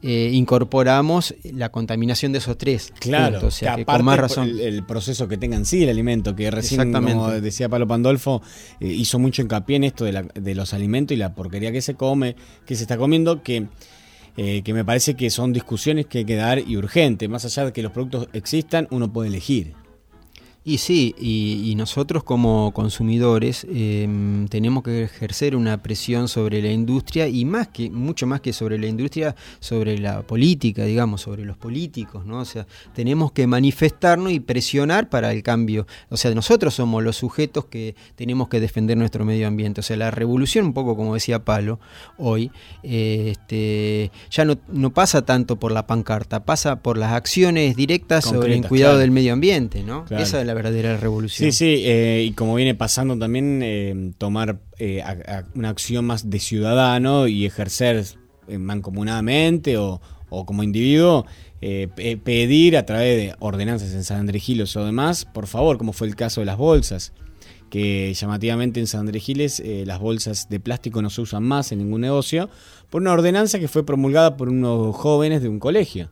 eh, 0.00 0.30
incorporamos 0.32 1.34
la 1.42 1.70
contaminación 1.70 2.30
de 2.32 2.38
esos 2.38 2.56
tres. 2.56 2.92
Claro, 3.00 3.46
o 3.46 3.50
sea, 3.50 3.74
que, 3.76 3.84
con 3.84 4.04
más 4.04 4.18
razón. 4.18 4.48
El, 4.60 4.84
proceso 4.84 5.26
que 5.26 5.36
tenga 5.36 5.56
en 5.56 5.64
sí 5.64 5.82
el 5.82 5.88
alimento, 5.88 6.36
que 6.36 6.50
recién, 6.50 6.92
como 6.92 7.30
decía 7.30 7.68
Pablo 7.68 7.88
Pandolfo, 7.88 8.40
eh, 8.80 8.86
hizo 8.86 9.18
mucho 9.18 9.42
hincapié 9.42 9.76
en 9.76 9.84
esto 9.84 10.04
de, 10.04 10.54
los 10.54 10.72
alimentos 10.72 11.14
y 11.16 11.18
la 11.18 11.34
porquería 11.34 11.72
que 11.72 11.82
se 11.82 11.94
come, 11.94 12.36
que 12.64 12.76
se 12.76 12.82
está 12.82 12.96
comiendo, 12.96 13.42
que, 13.42 13.66
eh, 14.36 14.62
que 14.62 14.72
me 14.72 14.84
parece 14.84 15.14
que 15.14 15.30
son 15.30 15.52
discusiones 15.52 16.06
que 16.06 16.18
hay 16.18 16.24
que 16.24 16.36
dar 16.36 16.60
y 16.60 16.76
urgente. 16.76 17.26
Más 17.26 17.44
allá 17.44 17.66
de 17.66 17.72
que 17.72 17.82
los 17.82 17.90
productos 17.90 18.28
existan, 18.32 18.86
uno 18.90 19.12
puede 19.12 19.28
elegir. 19.28 19.74
Y 20.68 20.76
sí, 20.76 21.14
y, 21.18 21.74
nosotros 21.76 22.24
como 22.24 22.72
consumidores 22.74 23.66
em, 23.70 24.48
tenemos 24.48 24.82
que 24.82 25.04
ejercer 25.04 25.56
una 25.56 25.82
presión 25.82 26.28
sobre 26.28 26.60
la 26.60 26.70
industria 26.70 27.26
y 27.26 27.46
más 27.46 27.68
que, 27.68 27.88
mucho 27.88 28.26
más 28.26 28.42
que 28.42 28.52
sobre 28.52 28.78
la 28.78 28.86
industria, 28.86 29.34
sobre 29.60 29.96
la 29.96 30.20
política, 30.20 30.84
digamos, 30.84 31.22
sobre 31.22 31.46
los 31.46 31.56
políticos, 31.56 32.26
¿no? 32.26 32.40
O 32.40 32.44
sea, 32.44 32.66
tenemos 32.94 33.32
que 33.32 33.46
manifestarnos 33.46 34.30
y 34.30 34.40
presionar 34.40 35.08
para 35.08 35.32
el 35.32 35.42
cambio. 35.42 35.86
O 36.10 36.18
sea, 36.18 36.34
nosotros 36.34 36.74
somos 36.74 37.02
los 37.02 37.16
sujetos 37.16 37.64
que 37.64 37.94
tenemos 38.14 38.48
que 38.48 38.60
defender 38.60 38.98
nuestro 38.98 39.24
medio 39.24 39.48
ambiente. 39.48 39.80
O 39.80 39.82
sea, 39.82 39.96
la 39.96 40.10
revolución, 40.10 40.66
un 40.66 40.74
poco 40.74 40.96
como 40.96 41.14
decía 41.14 41.46
Palo 41.46 41.80
hoy, 42.18 42.50
eh, 42.82 43.28
este, 43.30 44.10
ya 44.30 44.44
no, 44.44 44.58
no, 44.68 44.90
pasa 44.90 45.22
tanto 45.22 45.56
por 45.56 45.72
la 45.72 45.86
pancarta, 45.86 46.44
pasa 46.44 46.82
por 46.82 46.98
las 46.98 47.12
acciones 47.12 47.74
directas 47.74 48.26
sobre 48.26 48.54
el 48.54 48.66
cuidado 48.66 48.98
del 48.98 49.12
medio 49.12 49.32
ambiente, 49.32 49.82
¿no? 49.82 50.04
Esa 50.10 50.40
es 50.42 50.46
la 50.46 50.57
verdadera 50.58 50.96
revolución. 50.96 51.52
Sí, 51.52 51.56
sí, 51.56 51.82
eh, 51.84 52.24
y 52.26 52.32
como 52.32 52.54
viene 52.54 52.74
pasando 52.74 53.16
también, 53.16 53.60
eh, 53.62 54.12
tomar 54.18 54.60
eh, 54.78 55.02
una 55.54 55.68
acción 55.68 56.04
más 56.04 56.28
de 56.28 56.38
ciudadano 56.40 57.28
y 57.28 57.46
ejercer 57.46 58.04
mancomunadamente 58.48 59.76
o, 59.76 60.00
o 60.30 60.46
como 60.46 60.62
individuo, 60.62 61.26
pedir 61.60 62.76
a 62.76 62.86
través 62.86 63.16
de 63.16 63.34
ordenanzas 63.40 63.92
en 63.92 64.04
San 64.04 64.20
Andrés 64.20 64.76
o 64.76 64.84
demás, 64.84 65.24
por 65.26 65.46
favor, 65.46 65.76
como 65.76 65.92
fue 65.92 66.06
el 66.06 66.16
caso 66.16 66.40
de 66.40 66.46
las 66.46 66.56
bolsas, 66.56 67.12
que 67.68 68.14
llamativamente 68.14 68.80
en 68.80 68.86
San 68.86 69.00
Andrés 69.00 69.60
las 69.84 69.98
bolsas 69.98 70.48
de 70.48 70.60
plástico 70.60 71.02
no 71.02 71.10
se 71.10 71.20
usan 71.20 71.42
más 71.42 71.72
en 71.72 71.78
ningún 71.80 72.00
negocio, 72.00 72.48
por 72.88 73.02
una 73.02 73.12
ordenanza 73.12 73.58
que 73.58 73.68
fue 73.68 73.84
promulgada 73.84 74.36
por 74.36 74.48
unos 74.48 74.96
jóvenes 74.96 75.42
de 75.42 75.48
un 75.48 75.58
colegio 75.58 76.08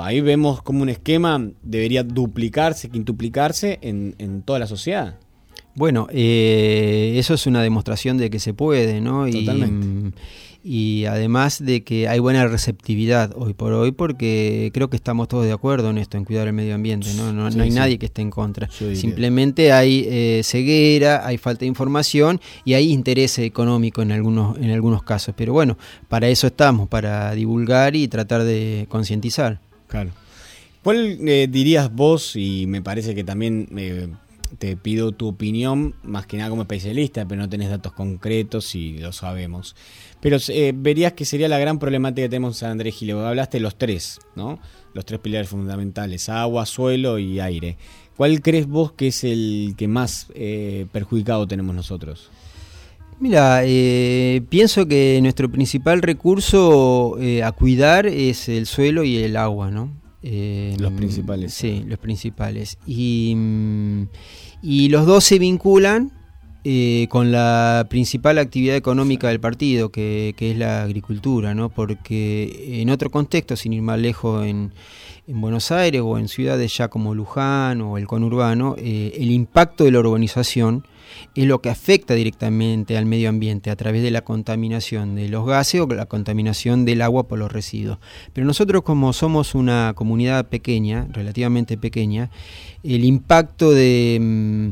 ahí 0.00 0.20
vemos 0.20 0.62
como 0.62 0.82
un 0.82 0.88
esquema 0.88 1.50
debería 1.62 2.02
duplicarse, 2.02 2.88
quintuplicarse 2.88 3.78
en, 3.82 4.14
en 4.18 4.42
toda 4.42 4.58
la 4.58 4.66
sociedad. 4.66 5.18
Bueno, 5.78 6.08
eh, 6.10 7.14
eso 7.18 7.34
es 7.34 7.46
una 7.46 7.62
demostración 7.62 8.18
de 8.18 8.30
que 8.30 8.40
se 8.40 8.52
puede, 8.52 9.00
¿no? 9.00 9.30
Totalmente. 9.30 10.18
Y, 10.64 11.02
y, 11.02 11.04
además 11.04 11.64
de 11.64 11.84
que 11.84 12.08
hay 12.08 12.18
buena 12.18 12.48
receptividad 12.48 13.32
hoy 13.36 13.54
por 13.54 13.72
hoy, 13.72 13.92
porque 13.92 14.72
creo 14.74 14.90
que 14.90 14.96
estamos 14.96 15.28
todos 15.28 15.44
de 15.44 15.52
acuerdo 15.52 15.90
en 15.90 15.98
esto, 15.98 16.16
en 16.16 16.24
cuidar 16.24 16.48
el 16.48 16.52
medio 16.52 16.74
ambiente, 16.74 17.14
¿no? 17.14 17.32
No, 17.32 17.62
hay 17.62 17.70
nadie 17.70 17.96
que 17.96 18.06
esté 18.06 18.22
en 18.22 18.30
contra. 18.30 18.68
Simplemente 18.70 19.70
hay 19.70 20.04
eh, 20.08 20.40
ceguera, 20.42 21.24
hay 21.24 21.38
falta 21.38 21.60
de 21.60 21.66
información 21.66 22.40
y 22.64 22.74
hay 22.74 22.90
interés 22.90 23.38
económico 23.38 24.02
en 24.02 24.10
algunos, 24.10 24.58
en 24.58 24.72
algunos 24.72 25.04
casos. 25.04 25.32
Pero 25.36 25.52
bueno, 25.52 25.78
para 26.08 26.28
eso 26.28 26.48
estamos, 26.48 26.88
para 26.88 27.32
divulgar 27.36 27.94
y 27.94 28.08
tratar 28.08 28.42
de 28.42 28.86
concientizar. 28.88 29.60
Claro. 29.88 30.10
¿Cuál 30.82 31.18
eh, 31.28 31.48
dirías 31.50 31.92
vos, 31.92 32.36
y 32.36 32.66
me 32.66 32.80
parece 32.80 33.14
que 33.14 33.24
también 33.24 33.68
eh, 33.76 34.08
te 34.58 34.76
pido 34.76 35.12
tu 35.12 35.28
opinión, 35.28 35.94
más 36.02 36.26
que 36.26 36.36
nada 36.36 36.50
como 36.50 36.62
especialista, 36.62 37.26
pero 37.26 37.40
no 37.40 37.48
tenés 37.48 37.68
datos 37.68 37.92
concretos 37.92 38.74
y 38.74 38.98
lo 38.98 39.12
sabemos, 39.12 39.74
pero 40.20 40.38
eh, 40.48 40.72
verías 40.74 41.14
que 41.14 41.24
sería 41.24 41.48
la 41.48 41.58
gran 41.58 41.78
problemática 41.78 42.24
que 42.24 42.30
tenemos 42.30 42.62
en 42.62 42.70
Andrés 42.70 42.94
Gile? 42.94 43.12
Hablaste 43.12 43.58
de 43.58 43.62
los 43.62 43.76
tres, 43.76 44.20
¿no? 44.36 44.60
Los 44.94 45.04
tres 45.04 45.20
pilares 45.20 45.48
fundamentales, 45.48 46.28
agua, 46.28 46.64
suelo 46.64 47.18
y 47.18 47.40
aire. 47.40 47.76
¿Cuál 48.16 48.40
crees 48.40 48.66
vos 48.66 48.92
que 48.92 49.08
es 49.08 49.24
el 49.24 49.74
que 49.76 49.88
más 49.88 50.28
perjudicado 50.92 51.46
tenemos 51.46 51.74
nosotros? 51.74 52.30
Mira, 53.20 53.62
eh, 53.64 54.42
pienso 54.48 54.86
que 54.86 55.18
nuestro 55.22 55.50
principal 55.50 56.02
recurso 56.02 57.16
eh, 57.20 57.42
a 57.42 57.50
cuidar 57.50 58.06
es 58.06 58.48
el 58.48 58.66
suelo 58.66 59.02
y 59.02 59.16
el 59.16 59.36
agua, 59.36 59.72
¿no? 59.72 59.90
Eh, 60.22 60.76
los 60.78 60.92
principales. 60.92 61.52
Sí, 61.52 61.84
los 61.86 61.98
principales. 61.98 62.78
Y, 62.86 63.34
mm, 63.36 64.02
y 64.62 64.88
los 64.90 65.04
dos 65.06 65.24
se 65.24 65.38
vinculan 65.38 66.12
con 67.08 67.32
la 67.32 67.86
principal 67.88 68.36
actividad 68.36 68.76
económica 68.76 69.28
del 69.28 69.40
partido, 69.40 69.88
que, 69.90 70.34
que, 70.36 70.50
es 70.50 70.58
la 70.58 70.82
agricultura, 70.82 71.54
¿no? 71.54 71.70
Porque 71.70 72.82
en 72.82 72.90
otro 72.90 73.10
contexto, 73.10 73.56
sin 73.56 73.72
ir 73.72 73.80
más 73.80 73.98
lejos 73.98 74.44
en, 74.44 74.74
en 75.26 75.40
Buenos 75.40 75.72
Aires 75.72 76.02
o 76.04 76.18
en 76.18 76.28
ciudades 76.28 76.76
ya 76.76 76.88
como 76.88 77.14
Luján 77.14 77.80
o 77.80 77.96
el 77.96 78.06
conurbano, 78.06 78.76
el 78.76 79.30
impacto 79.30 79.84
de 79.84 79.92
la 79.92 80.00
urbanización 80.00 80.84
es 81.34 81.46
lo 81.46 81.60
que 81.60 81.70
afecta 81.70 82.14
directamente 82.14 82.96
al 82.96 83.06
medio 83.06 83.28
ambiente 83.28 83.70
a 83.70 83.76
través 83.76 84.02
de 84.02 84.10
la 84.10 84.22
contaminación 84.22 85.14
de 85.14 85.28
los 85.28 85.46
gases 85.46 85.80
o 85.80 85.86
la 85.86 86.06
contaminación 86.06 86.84
del 86.84 87.02
agua 87.02 87.28
por 87.28 87.38
los 87.38 87.52
residuos. 87.52 87.98
Pero 88.32 88.46
nosotros 88.46 88.82
como 88.82 89.12
somos 89.12 89.54
una 89.54 89.92
comunidad 89.94 90.48
pequeña, 90.48 91.06
relativamente 91.12 91.76
pequeña, 91.76 92.30
el 92.82 93.04
impacto 93.04 93.70
de... 93.70 94.18
Mm, 94.20 94.68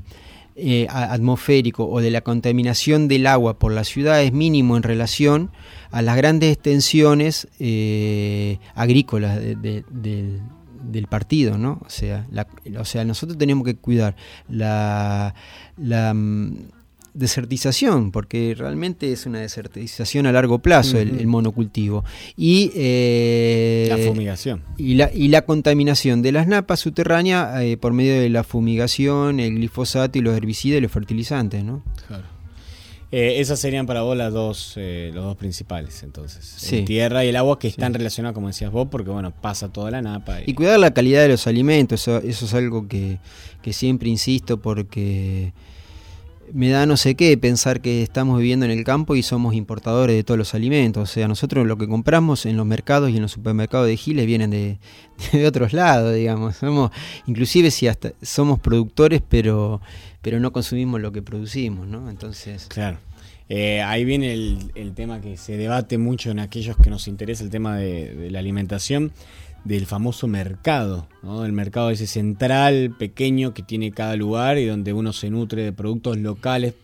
eh, 0.58 0.86
atmosférico 0.88 1.86
o 1.86 2.00
de 2.00 2.10
la 2.10 2.22
contaminación 2.22 3.08
del 3.08 3.26
agua 3.26 3.58
por 3.58 3.72
la 3.72 3.84
ciudad 3.84 4.22
es 4.22 4.32
mínimo 4.32 4.78
en 4.78 4.82
relación 4.82 5.50
a 5.90 6.00
las 6.00 6.16
grandes 6.16 6.50
extensiones 6.50 7.46
eh, 7.58 8.58
agrícolas 8.74 9.38
del 9.38 10.40
del 10.90 11.06
partido, 11.06 11.58
¿no? 11.58 11.80
O 11.84 11.90
sea, 11.90 12.26
o 12.78 12.84
sea, 12.84 13.04
nosotros 13.04 13.38
tenemos 13.38 13.64
que 13.64 13.76
cuidar 13.76 14.16
la, 14.48 15.34
la 15.76 16.14
mm, 16.14 16.56
desertización, 17.16 18.12
porque 18.12 18.54
realmente 18.56 19.10
es 19.10 19.26
una 19.26 19.40
desertización 19.40 20.26
a 20.26 20.32
largo 20.32 20.58
plazo 20.58 20.98
el, 20.98 21.26
monocultivo. 21.26 22.04
Y 22.36 22.70
eh, 22.74 23.86
la 23.88 23.98
fumigación. 23.98 24.62
Y 24.76 24.94
la, 24.94 25.10
y 25.12 25.28
la 25.28 25.42
contaminación 25.42 26.22
de 26.22 26.32
las 26.32 26.46
napas 26.46 26.80
subterráneas 26.80 27.62
eh, 27.62 27.76
por 27.76 27.92
medio 27.92 28.20
de 28.20 28.28
la 28.28 28.44
fumigación, 28.44 29.40
el 29.40 29.54
glifosato 29.54 30.18
y 30.18 30.22
los 30.22 30.36
herbicidas 30.36 30.78
y 30.78 30.82
los 30.82 30.92
fertilizantes, 30.92 31.64
¿no? 31.64 31.82
Claro. 32.06 32.35
Eh, 33.12 33.40
esas 33.40 33.60
serían 33.60 33.86
para 33.86 34.02
vos 34.02 34.16
las 34.16 34.32
dos, 34.32 34.74
eh, 34.76 35.10
los 35.14 35.24
dos 35.24 35.36
principales, 35.36 36.02
entonces. 36.02 36.72
El 36.72 36.84
tierra 36.84 37.24
y 37.24 37.28
el 37.28 37.36
agua 37.36 37.58
que 37.58 37.68
están 37.68 37.94
relacionados, 37.94 38.34
como 38.34 38.48
decías 38.48 38.72
vos, 38.72 38.88
porque 38.90 39.10
bueno, 39.10 39.32
pasa 39.32 39.72
toda 39.72 39.90
la 39.90 40.02
napa. 40.02 40.40
Y, 40.44 40.54
cuidar 40.54 40.80
la 40.80 40.92
calidad 40.92 41.22
de 41.22 41.28
los 41.28 41.46
alimentos, 41.46 42.00
eso, 42.08 42.18
es 42.24 42.54
algo 42.54 42.88
que, 42.88 43.18
que, 43.62 43.72
siempre 43.72 44.08
insisto 44.08 44.58
porque 44.58 45.52
me 46.52 46.70
da 46.70 46.86
no 46.86 46.96
sé 46.96 47.14
qué 47.14 47.36
pensar 47.36 47.80
que 47.80 48.02
estamos 48.02 48.38
viviendo 48.38 48.64
en 48.64 48.72
el 48.72 48.84
campo 48.84 49.16
y 49.16 49.22
somos 49.22 49.54
importadores 49.54 50.16
de 50.16 50.24
todos 50.24 50.38
los 50.38 50.54
alimentos. 50.54 51.10
O 51.10 51.12
sea, 51.12 51.28
nosotros 51.28 51.66
lo 51.66 51.76
que 51.78 51.88
compramos 51.88 52.46
en 52.46 52.56
los 52.56 52.66
mercados 52.66 53.10
y 53.10 53.16
en 53.16 53.22
los 53.22 53.32
supermercados 53.32 53.86
de 53.86 53.96
Giles 53.96 54.26
vienen 54.26 54.50
de, 54.50 54.78
de 55.32 55.46
otros 55.46 55.72
lados, 55.72 56.14
digamos. 56.14 56.56
Somos, 56.56 56.90
inclusive 57.26 57.70
si 57.70 57.88
hasta 57.88 58.12
somos 58.22 58.60
productores, 58.60 59.22
pero 59.28 59.80
pero 60.26 60.40
no 60.40 60.50
consumimos 60.50 61.00
lo 61.00 61.12
que 61.12 61.22
producimos, 61.22 61.86
¿no? 61.86 62.10
Entonces... 62.10 62.66
Claro. 62.66 62.98
Eh, 63.48 63.80
ahí 63.82 64.04
viene 64.04 64.32
el, 64.32 64.92
tema 64.96 65.20
que 65.20 65.36
se 65.36 65.56
debate 65.56 65.98
mucho 65.98 66.32
en 66.32 66.40
aquellos 66.40 66.76
que 66.76 66.90
nos 66.90 67.06
interesa 67.06 67.44
el 67.44 67.50
tema 67.50 67.76
de, 67.76 68.28
la 68.32 68.40
alimentación, 68.40 69.12
del 69.66 69.86
famoso 69.86 70.28
mercado, 70.28 71.08
¿no? 71.22 71.44
el 71.44 71.52
mercado 71.52 71.90
ese 71.90 72.06
central, 72.06 72.94
pequeño 72.96 73.52
que 73.52 73.62
tiene 73.62 73.90
cada 73.90 74.14
lugar 74.14 74.58
y 74.58 74.66
donde 74.66 74.92
uno 74.92 75.12
se 75.12 75.28
nutre 75.28 75.64
de 75.64 75.72
productos 75.72 76.18
locales 76.18 76.74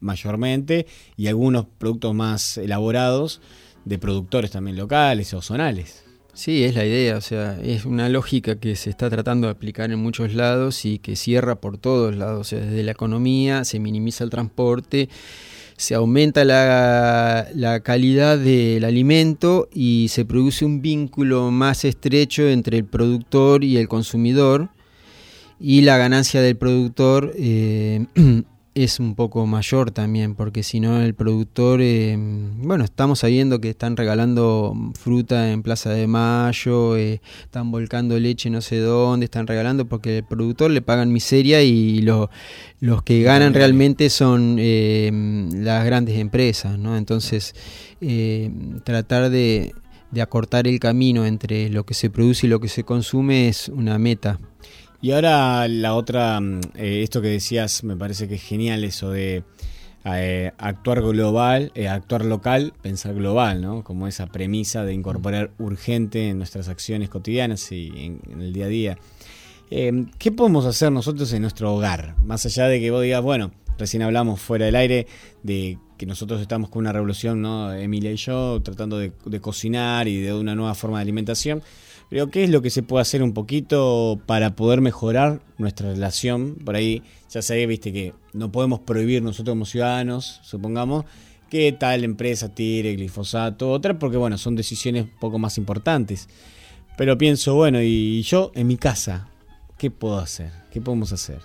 mayormente 0.00 0.86
y 1.16 1.28
algunos 1.28 1.66
productos 1.78 2.14
más 2.14 2.58
elaborados 2.58 3.40
de 3.84 3.98
productores 3.98 4.50
también 4.50 4.76
locales 4.76 5.32
o 5.34 5.40
zonales. 5.40 6.04
Sí, 6.34 6.64
es 6.64 6.74
la 6.74 6.84
idea, 6.84 7.16
o 7.16 7.20
sea, 7.20 7.60
es 7.62 7.84
una 7.84 8.08
lógica 8.08 8.58
que 8.58 8.74
se 8.74 8.90
está 8.90 9.10
tratando 9.10 9.46
de 9.46 9.52
aplicar 9.52 9.92
en 9.92 9.98
muchos 9.98 10.34
lados 10.34 10.84
y 10.84 10.98
que 10.98 11.14
cierra 11.14 11.60
por 11.60 11.78
todos 11.78 12.16
lados, 12.16 12.40
o 12.40 12.44
sea, 12.44 12.60
desde 12.60 12.82
la 12.82 12.92
economía 12.92 13.64
se 13.64 13.78
minimiza 13.78 14.24
el 14.24 14.30
transporte, 14.30 15.10
se 15.76 15.94
aumenta 15.94 16.44
la, 16.44 17.48
la 17.54 17.80
calidad 17.80 18.38
del 18.38 18.84
alimento 18.84 19.68
y 19.72 20.08
se 20.08 20.24
produce 20.24 20.64
un 20.64 20.82
vínculo 20.82 21.50
más 21.50 21.84
estrecho 21.84 22.48
entre 22.48 22.78
el 22.78 22.84
productor 22.84 23.64
y 23.64 23.76
el 23.76 23.88
consumidor 23.88 24.70
y 25.62 25.82
la 25.82 25.96
ganancia 25.96 26.42
del 26.42 26.56
productor 26.56 27.32
eh, 27.36 28.06
es 28.74 29.00
un 29.00 29.14
poco 29.14 29.46
mayor 29.46 29.90
también, 29.90 30.34
porque 30.34 30.62
si 30.62 30.80
no 30.80 31.00
el 31.00 31.14
productor, 31.14 31.80
eh, 31.82 32.16
bueno, 32.18 32.84
estamos 32.84 33.18
sabiendo 33.18 33.60
que 33.60 33.70
están 33.70 33.96
regalando 33.96 34.74
fruta 34.94 35.50
en 35.52 35.62
Plaza 35.62 35.90
de 35.90 36.06
Mayo, 36.06 36.96
eh, 36.96 37.20
están 37.42 37.70
volcando 37.70 38.18
leche 38.18 38.48
no 38.48 38.62
sé 38.62 38.78
dónde, 38.78 39.24
están 39.24 39.46
regalando 39.46 39.86
porque 39.86 40.18
el 40.18 40.24
productor 40.24 40.70
le 40.70 40.80
pagan 40.80 41.12
miseria 41.12 41.62
y 41.62 42.00
los 42.00 43.02
que 43.04 43.22
ganan 43.22 43.52
realmente 43.52 44.08
son 44.08 44.56
eh, 44.58 45.10
las 45.54 45.84
grandes 45.84 46.18
empresas, 46.18 46.78
¿no? 46.78 46.96
Entonces, 46.96 47.54
tratar 48.84 49.30
de, 49.30 49.74
de 50.12 50.22
acortar 50.22 50.66
el 50.66 50.80
camino 50.80 51.26
entre 51.26 51.68
lo 51.68 51.84
que 51.84 51.94
se 51.94 52.10
produce 52.10 52.46
y 52.46 52.50
lo 52.50 52.60
que 52.60 52.68
se 52.68 52.84
consume 52.84 53.48
es 53.48 53.68
una 53.68 53.98
meta. 53.98 54.38
Y 55.02 55.10
ahora 55.10 55.68
la 55.68 55.94
otra, 55.94 56.40
mm, 56.40 56.60
eh, 56.76 57.02
esto 57.02 57.20
que 57.20 57.28
decías, 57.28 57.84
me 57.84 57.96
parece 57.96 58.28
que 58.28 58.36
es 58.36 58.42
genial 58.42 58.84
eso 58.84 59.10
de 59.10 59.42
eh, 60.04 60.50
actuar 60.58 61.00
global, 61.00 61.70
eh, 61.76 61.86
actuar 61.86 62.24
local, 62.24 62.72
pensar 62.82 63.14
global, 63.14 63.62
¿no? 63.62 63.84
Como 63.84 64.08
esa 64.08 64.26
premisa 64.26 64.84
de 64.84 64.94
incorporar 64.94 65.52
urgente 65.58 66.28
en 66.28 66.38
nuestras 66.38 66.68
acciones 66.68 67.08
cotidianas 67.08 67.70
y 67.70 67.92
en, 67.96 68.40
el 68.40 68.52
día 68.52 68.64
a 68.64 68.68
día. 68.68 68.98
Eh, 69.70 70.06
¿Qué 70.18 70.32
podemos 70.32 70.66
hacer 70.66 70.90
nosotros 70.90 71.32
en 71.32 71.42
nuestro 71.42 71.72
hogar? 71.72 72.16
Más 72.24 72.44
allá 72.46 72.66
de 72.66 72.80
que 72.80 72.90
vos 72.90 73.02
digas, 73.02 73.22
bueno, 73.22 73.52
recién 73.78 74.02
hablamos 74.02 74.40
fuera 74.40 74.66
del 74.66 74.74
aire 74.74 75.06
de 75.44 75.78
que 75.96 76.04
nosotros 76.04 76.40
estamos 76.40 76.68
con 76.68 76.80
una 76.80 76.92
revolución, 76.92 77.40
¿no? 77.40 77.72
Emilia 77.72 78.10
y 78.10 78.16
yo, 78.16 78.60
tratando 78.60 78.98
de, 78.98 79.12
cocinar 79.40 80.08
y 80.08 80.20
de 80.20 80.34
una 80.34 80.56
nueva 80.56 80.74
forma 80.74 80.98
de 80.98 81.02
alimentación. 81.02 81.62
Pero 82.12 82.28
¿qué 82.28 82.44
es 82.44 82.50
lo 82.50 82.60
que 82.60 82.68
se 82.68 82.82
puede 82.82 83.00
hacer 83.00 83.22
un 83.22 83.32
poquito 83.32 84.20
para 84.26 84.54
poder 84.54 84.82
mejorar 84.82 85.40
nuestra 85.56 85.88
relación? 85.88 86.56
Por 86.62 86.76
ahí 86.76 87.02
ya 87.30 87.40
sé, 87.40 87.64
viste 87.64 87.90
que 87.90 88.12
no 88.34 88.52
podemos 88.52 88.80
prohibir 88.80 89.22
nosotros 89.22 89.52
como 89.52 89.64
ciudadanos, 89.64 90.38
supongamos, 90.42 91.06
que 91.48 91.72
tal 91.72 92.04
empresa 92.04 92.54
tire 92.54 92.96
glifosato, 92.96 93.70
otra, 93.70 93.98
porque 93.98 94.18
bueno, 94.18 94.36
son 94.36 94.56
decisiones 94.56 95.04
un 95.04 95.18
poco 95.20 95.38
más 95.38 95.56
importantes. 95.56 96.28
Pero 96.98 97.16
pienso, 97.16 97.54
bueno, 97.54 97.80
y 97.80 98.20
yo 98.24 98.52
en 98.54 98.66
mi 98.66 98.76
casa, 98.76 99.30
¿qué 99.78 99.90
puedo 99.90 100.18
hacer? 100.18 100.50
¿Qué 100.70 100.82
podemos 100.82 101.14
hacer? 101.14 101.38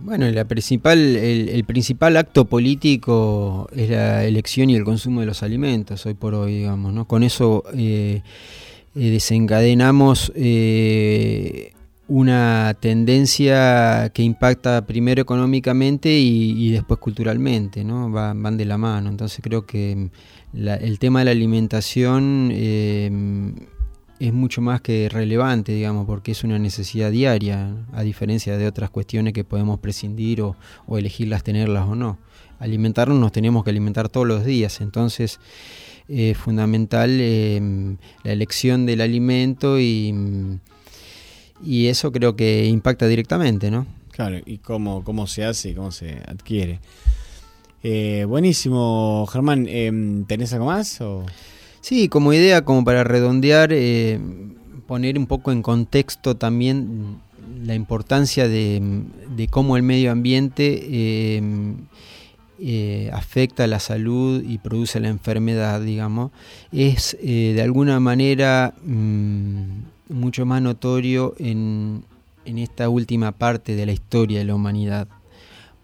Bueno, 0.00 0.28
la 0.32 0.46
principal, 0.46 0.98
el, 0.98 1.62
principal 1.62 2.16
acto 2.16 2.44
político 2.44 3.68
es 3.72 3.88
la 3.88 4.24
elección 4.24 4.68
y 4.68 4.74
el 4.74 4.82
consumo 4.82 5.20
de 5.20 5.26
los 5.26 5.44
alimentos, 5.44 6.04
hoy 6.06 6.14
por 6.14 6.34
hoy, 6.34 6.56
digamos, 6.56 6.92
¿no? 6.92 7.06
Con 7.06 7.22
eso 7.22 7.62
eh, 7.72 8.22
eh, 8.94 9.10
desencadenamos 9.10 10.32
eh, 10.34 11.72
una 12.06 12.76
tendencia 12.80 14.10
que 14.14 14.22
impacta 14.22 14.86
primero 14.86 15.20
económicamente 15.20 16.10
y, 16.18 16.70
después 16.70 16.98
culturalmente, 17.00 17.84
¿no? 17.84 18.10
van 18.10 18.56
de 18.56 18.64
la 18.64 18.78
mano. 18.78 19.10
Entonces 19.10 19.40
creo 19.42 19.66
que 19.66 20.10
el 20.54 20.98
tema 20.98 21.18
de 21.18 21.24
la 21.26 21.30
alimentación 21.32 22.50
es 24.18 24.32
mucho 24.32 24.60
más 24.60 24.80
que 24.80 25.08
relevante, 25.08 25.72
digamos, 25.72 26.06
porque 26.06 26.32
es 26.32 26.42
una 26.42 26.58
necesidad 26.58 27.10
diaria, 27.10 27.76
a 27.92 28.02
diferencia 28.02 28.56
de 28.56 28.66
otras 28.66 28.90
cuestiones 28.90 29.32
que 29.32 29.44
podemos 29.44 29.78
prescindir 29.78 30.42
o, 30.42 30.56
elegirlas 30.90 31.44
tenerlas 31.44 31.86
o 31.88 31.94
no. 31.94 32.18
Alimentarnos 32.58 33.18
nos 33.18 33.30
tenemos 33.30 33.62
que 33.62 33.70
alimentar 33.70 34.08
todos 34.08 34.26
los 34.26 34.44
días, 34.44 34.80
entonces 34.80 35.38
es 36.08 36.36
fundamental 36.36 37.10
eh, 37.20 37.60
la 38.24 38.32
elección 38.32 38.86
del 38.86 39.02
alimento 39.02 39.78
y, 39.78 40.14
y 41.62 41.86
eso 41.86 42.10
creo 42.12 42.34
que 42.34 42.66
impacta 42.66 43.06
directamente, 43.06 43.70
¿no? 43.70 43.86
Claro, 44.10 44.38
y 44.44 44.58
cómo, 44.58 45.04
cómo 45.04 45.26
se 45.26 45.44
hace 45.44 45.70
y 45.70 45.74
cómo 45.74 45.92
se 45.92 46.22
adquiere. 46.26 46.80
Eh, 47.82 48.24
buenísimo, 48.26 49.26
Germán. 49.30 49.66
Em, 49.68 50.24
¿Tenés 50.24 50.52
algo 50.52 50.66
más? 50.66 51.00
O? 51.00 51.24
Sí, 51.80 52.08
como 52.08 52.32
idea, 52.32 52.64
como 52.64 52.84
para 52.84 53.04
redondear, 53.04 53.72
eh, 53.72 54.18
poner 54.86 55.18
un 55.18 55.26
poco 55.26 55.52
en 55.52 55.62
contexto 55.62 56.36
también 56.36 57.18
la 57.62 57.74
importancia 57.74 58.48
de, 58.48 58.82
cómo 59.50 59.76
el 59.76 59.82
medio 59.82 60.10
ambiente 60.10 61.40
eh, 62.58 63.06
eh, 63.06 63.10
afecta 63.12 63.66
la 63.66 63.80
salud 63.80 64.42
y 64.42 64.58
produce 64.58 65.00
la 65.00 65.08
enfermedad, 65.08 65.80
digamos, 65.80 66.30
es 66.72 67.16
de 67.20 67.60
alguna 67.62 68.00
manera 68.00 68.74
mm, 68.84 69.62
mucho 70.08 70.46
más 70.46 70.62
notorio 70.62 71.34
en, 71.38 72.04
esta 72.44 72.88
última 72.88 73.32
parte 73.32 73.76
de 73.76 73.84
la 73.84 73.92
historia 73.92 74.38
de 74.38 74.46
la 74.46 74.54
humanidad, 74.54 75.06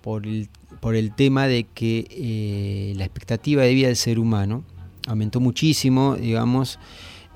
por 0.00 0.26
el, 0.26 0.48
por 0.80 0.96
el 0.96 1.14
tema 1.14 1.46
de 1.46 1.64
que 1.64 2.94
la 2.96 3.04
expectativa 3.04 3.62
de 3.62 3.74
vida 3.74 3.88
del 3.88 3.96
ser 3.96 4.18
humano, 4.18 4.64
aumentó 5.06 5.40
muchísimo, 5.40 6.16
digamos, 6.16 6.78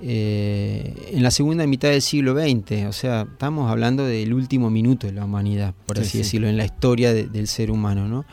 eh, 0.01 0.95
en 1.13 1.23
la 1.25 1.31
segunda 1.31 1.67
mitad 1.67 1.89
del 1.91 2.03
siglo 2.03 2.35
XX. 2.35 2.87
O 2.89 2.93
sea, 2.93 3.23
estamos 3.23 3.71
hablando 3.71 4.05
del 4.05 4.33
último 4.33 4.71
minuto 4.71 5.07
de 5.07 5.13
la 5.13 5.25
humanidad, 5.25 5.75
por 5.87 5.99
así 5.99 6.19
decirlo, 6.19 6.49
en 6.49 6.57
la 6.57 6.65
historia 6.65 7.13
del 7.13 7.49
ser 7.49 7.71
humano. 7.71 8.07
¿no? 8.07 8.25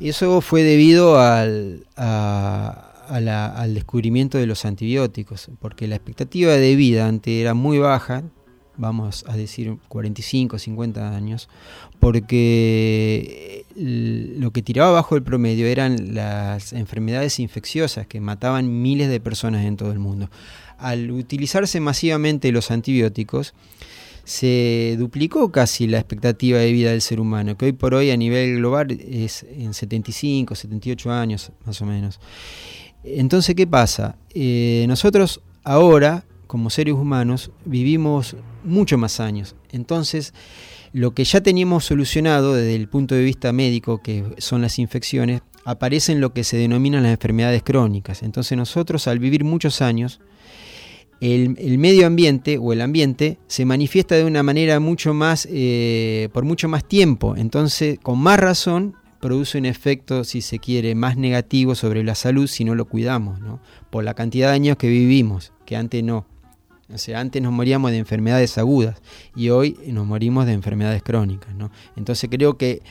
Eso 0.00 0.40
fue 0.40 0.62
debido 0.62 1.18
al, 1.18 1.86
al 1.96 3.74
descubrimiento 3.74 4.38
de 4.38 4.46
los 4.46 4.64
antibióticos, 4.64 5.50
porque 5.60 5.88
la 5.88 5.96
expectativa 5.96 6.52
de 6.52 6.76
vida 6.76 7.06
antes 7.06 7.32
era 7.32 7.54
muy 7.54 7.78
baja, 7.78 8.24
vamos 8.76 9.24
a 9.26 9.36
decir 9.36 9.78
45, 9.88 10.58
50 10.58 11.16
años, 11.16 11.48
porque 11.98 13.64
lo 13.74 14.50
que 14.52 14.62
tiraba 14.62 14.90
bajo 14.92 15.16
el 15.16 15.22
promedio 15.22 15.66
eran 15.66 16.14
las 16.14 16.72
enfermedades 16.72 17.38
infecciosas 17.40 18.06
que 18.06 18.20
mataban 18.20 18.82
miles 18.82 19.08
de 19.08 19.20
personas 19.20 19.64
en 19.64 19.76
todo 19.76 19.92
el 19.92 19.98
mundo. 19.98 20.30
Al 20.78 21.10
utilizarse 21.10 21.80
masivamente 21.80 22.52
los 22.52 22.70
antibióticos, 22.70 23.54
se 24.26 24.96
duplicó 24.98 25.52
casi 25.52 25.86
la 25.86 25.98
expectativa 25.98 26.58
de 26.58 26.72
vida 26.72 26.90
del 26.90 27.00
ser 27.00 27.20
humano, 27.20 27.56
que 27.56 27.66
hoy 27.66 27.72
por 27.72 27.94
hoy 27.94 28.10
a 28.10 28.16
nivel 28.16 28.56
global 28.56 28.90
es 28.90 29.46
en 29.48 29.72
75, 29.72 30.56
78 30.56 31.12
años 31.12 31.52
más 31.64 31.80
o 31.80 31.86
menos. 31.86 32.18
Entonces, 33.04 33.54
¿qué 33.54 33.68
pasa? 33.68 34.16
Eh, 34.34 34.84
nosotros 34.88 35.40
ahora 35.62 36.24
como 36.48 36.70
seres 36.70 36.94
humanos 36.94 37.52
vivimos 37.64 38.34
mucho 38.64 38.98
más 38.98 39.20
años. 39.20 39.54
Entonces, 39.70 40.34
lo 40.92 41.14
que 41.14 41.22
ya 41.22 41.40
teníamos 41.40 41.84
solucionado 41.84 42.54
desde 42.54 42.74
el 42.74 42.88
punto 42.88 43.14
de 43.14 43.22
vista 43.22 43.52
médico, 43.52 44.02
que 44.02 44.24
son 44.38 44.60
las 44.60 44.80
infecciones, 44.80 45.42
aparece 45.64 46.10
en 46.10 46.20
lo 46.20 46.32
que 46.32 46.42
se 46.42 46.56
denominan 46.56 47.04
las 47.04 47.12
enfermedades 47.12 47.62
crónicas. 47.62 48.24
Entonces 48.24 48.58
nosotros 48.58 49.06
al 49.06 49.20
vivir 49.20 49.44
muchos 49.44 49.82
años, 49.82 50.20
el, 51.20 51.78
medio 51.78 52.06
ambiente 52.06 52.58
o 52.58 52.72
el 52.72 52.80
ambiente 52.80 53.38
se 53.46 53.64
manifiesta 53.64 54.16
de 54.16 54.24
una 54.24 54.42
manera 54.42 54.80
mucho 54.80 55.14
más, 55.14 55.48
eh, 55.50 56.28
por 56.32 56.44
mucho 56.44 56.68
más 56.68 56.84
tiempo. 56.84 57.36
Entonces, 57.36 57.98
con 58.02 58.18
más 58.18 58.38
razón, 58.38 58.94
produce 59.20 59.58
un 59.58 59.66
efecto, 59.66 60.24
si 60.24 60.40
se 60.40 60.58
quiere, 60.58 60.94
más 60.94 61.16
negativo 61.16 61.74
sobre 61.74 62.04
la 62.04 62.14
salud 62.14 62.46
si 62.46 62.64
no 62.64 62.74
lo 62.74 62.84
cuidamos, 62.84 63.40
¿no? 63.40 63.60
por 63.90 64.04
la 64.04 64.14
cantidad 64.14 64.48
de 64.48 64.54
años 64.54 64.76
que 64.76 64.88
vivimos, 64.88 65.52
que 65.64 65.76
antes 65.76 66.02
no. 66.04 66.26
O 66.92 66.98
sea, 66.98 67.18
antes 67.18 67.42
nos 67.42 67.52
moríamos 67.52 67.90
de 67.90 67.98
enfermedades 67.98 68.58
agudas 68.58 69.02
y 69.34 69.48
hoy 69.48 69.76
nos 69.88 70.06
morimos 70.06 70.46
de 70.46 70.52
enfermedades 70.52 71.02
crónicas. 71.02 71.52
¿no? 71.54 71.72
Entonces 71.96 72.30
creo 72.30 72.56
que 72.56 72.82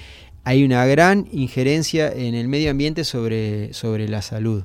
hay 0.43 0.65
una 0.65 0.85
gran 0.85 1.27
injerencia 1.31 2.11
en 2.11 2.35
el 2.35 2.49
medio 2.49 2.71
ambiente 2.71 3.05
sobre, 3.05 3.73
sobre 3.73 4.09
la 4.09 4.21
salud 4.21 4.63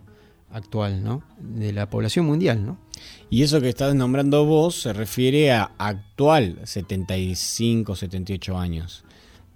actual 0.51 1.05
¿no? 1.05 1.23
de 1.39 1.73
la 1.73 1.89
población 1.89 2.27
mundial. 2.27 2.67
¿no? 2.67 2.79
Y 3.33 3.45
eso 3.45 3.61
que 3.61 3.69
estás 3.69 3.95
nombrando 3.95 4.45
vos 4.45 4.75
se 4.75 4.93
refiere 4.93 5.53
a 5.53 5.71
actual 5.79 6.59
75, 6.65 7.95
78 7.95 8.59
años. 8.59 9.05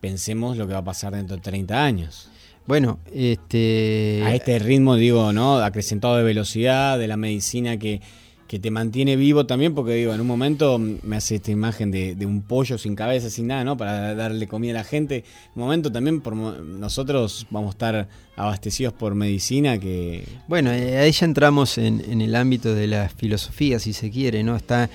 Pensemos 0.00 0.56
lo 0.56 0.68
que 0.68 0.74
va 0.74 0.78
a 0.78 0.84
pasar 0.84 1.14
dentro 1.14 1.34
de 1.34 1.42
30 1.42 1.84
años. 1.84 2.28
Bueno, 2.66 3.00
este... 3.12 4.22
A 4.24 4.32
este 4.32 4.60
ritmo, 4.60 4.94
digo, 4.94 5.32
¿no? 5.32 5.56
Acrecentado 5.56 6.16
de 6.16 6.22
velocidad, 6.22 7.00
de 7.00 7.08
la 7.08 7.16
medicina 7.16 7.76
que 7.76 8.00
que 8.46 8.59
te 8.59 8.70
mantiene 8.70 9.16
vivo 9.16 9.46
también, 9.46 9.74
porque 9.74 9.94
digo, 9.94 10.12
en 10.12 10.20
un 10.20 10.26
momento 10.26 10.78
me 10.78 11.16
hace 11.16 11.37
esta 11.37 11.50
imagen 11.50 11.90
de, 11.90 12.26
un 12.26 12.42
pollo 12.42 12.76
sin 12.78 12.94
cabeza, 12.94 13.30
sin 13.30 13.46
nada, 13.46 13.64
¿no? 13.64 13.76
Para 13.76 14.14
darle 14.14 14.46
comida 14.46 14.72
a 14.72 14.74
la 14.74 14.85
gente. 14.85 15.16
En 15.16 15.24
un 15.57 15.62
momento 15.62 15.90
también 15.90 16.20
por 16.20 16.37
nosotros 16.37 17.46
vamos 17.50 17.68
a 17.68 17.72
estar 17.72 18.09
abastecidos 18.37 18.92
por 18.92 19.14
medicina 19.14 19.78
que... 19.78 20.26
Bueno, 20.46 20.72
eh, 20.72 20.98
ahí 20.98 21.12
ya 21.12 21.26
entramos 21.26 21.78
en, 21.78 22.20
el 22.20 22.35
ámbito 22.35 22.74
de 22.74 22.87
la 22.87 23.09
filosofía, 23.09 23.78
si 23.78 23.92
se 23.92 24.11
quiere, 24.11 24.42
¿no? 24.42 24.57
Está 24.57 24.90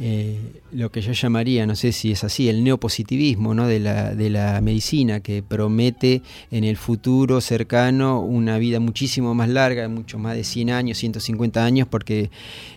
eh, 0.00 0.59
lo 0.72 0.90
que 0.90 1.00
yo 1.00 1.12
llamaría, 1.12 1.66
no 1.66 1.74
sé 1.74 1.92
si 1.92 2.12
es 2.12 2.24
así, 2.24 2.48
el 2.48 2.62
neopositivismo 2.64 3.54
¿no? 3.54 3.66
de, 3.66 3.80
la, 3.80 4.14
de 4.14 4.30
la 4.30 4.60
medicina, 4.60 5.20
que 5.20 5.42
promete 5.42 6.22
en 6.50 6.64
el 6.64 6.76
futuro 6.76 7.40
cercano 7.40 8.20
una 8.20 8.58
vida 8.58 8.80
muchísimo 8.80 9.34
más 9.34 9.48
larga, 9.48 9.88
mucho 9.88 10.18
más 10.18 10.36
de 10.36 10.44
100 10.44 10.70
años, 10.70 10.98
150 10.98 11.64
años, 11.64 11.88
porque 11.88 12.30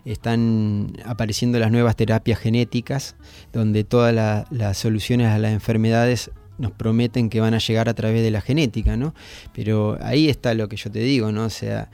están 0.06 0.98
apareciendo 1.06 1.60
las 1.60 1.72
nuevas 1.72 1.96
terapias 1.96 2.40
genéticas, 2.40 3.16
donde 3.52 3.84
todas 3.84 4.14
las 4.50 4.78
soluciones 4.78 5.28
a 5.28 5.38
las 5.38 5.54
enfermedades 5.54 6.32
nos 6.58 6.72
prometen 6.72 7.30
que 7.30 7.40
van 7.40 7.54
a 7.54 7.60
llegar 7.60 7.90
a 7.90 7.94
través 7.94 8.22
de 8.22 8.32
la 8.32 8.42
genética, 8.42 8.96
¿no? 8.96 9.14
Pero 9.54 9.98
ahí 10.02 10.30
está 10.30 10.54
lo 10.54 10.70
que 10.70 10.78
yo 10.78 10.92
te 10.92 11.00
digo, 11.00 11.32
¿no? 11.32 11.46
O 11.46 11.50
sea, 11.50 11.90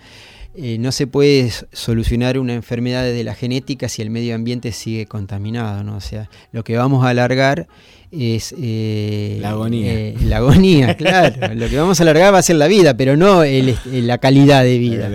eh, 0.61 0.77
no 0.77 0.91
se 0.91 1.07
puede 1.07 1.49
solucionar 1.71 2.37
una 2.37 2.53
enfermedad 2.53 3.03
desde 3.03 3.23
la 3.23 3.33
genética 3.33 3.87
si 3.87 4.01
el 4.01 4.09
medio 4.09 4.35
ambiente 4.35 4.73
sigue 4.73 5.05
contaminado, 5.05 5.85
¿no? 5.85 5.95
O 5.95 6.01
sea, 6.01 6.29
lo 6.51 6.65
que 6.65 6.75
vamos 6.75 7.05
a 7.05 7.09
alargar 7.09 7.69
es 8.11 8.53
eh, 8.61 9.37
la 9.39 9.51
agonía. 9.51 9.93
Eh, 9.93 10.17
la 10.21 10.37
agonía, 10.37 10.97
claro. 10.97 11.55
lo 11.55 11.69
que 11.69 11.77
vamos 11.77 12.01
a 12.01 12.03
alargar 12.03 12.33
va 12.33 12.39
a 12.39 12.41
ser 12.41 12.57
la 12.57 12.67
vida, 12.67 12.97
pero 12.97 13.15
no 13.15 13.45
la 13.45 14.17
calidad 14.17 14.65
de 14.65 14.77
vida. 14.79 15.09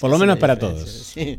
Por 0.00 0.10
lo 0.10 0.18
menos 0.18 0.38
para 0.38 0.58
todos. 0.58 1.12
Sí. 1.14 1.38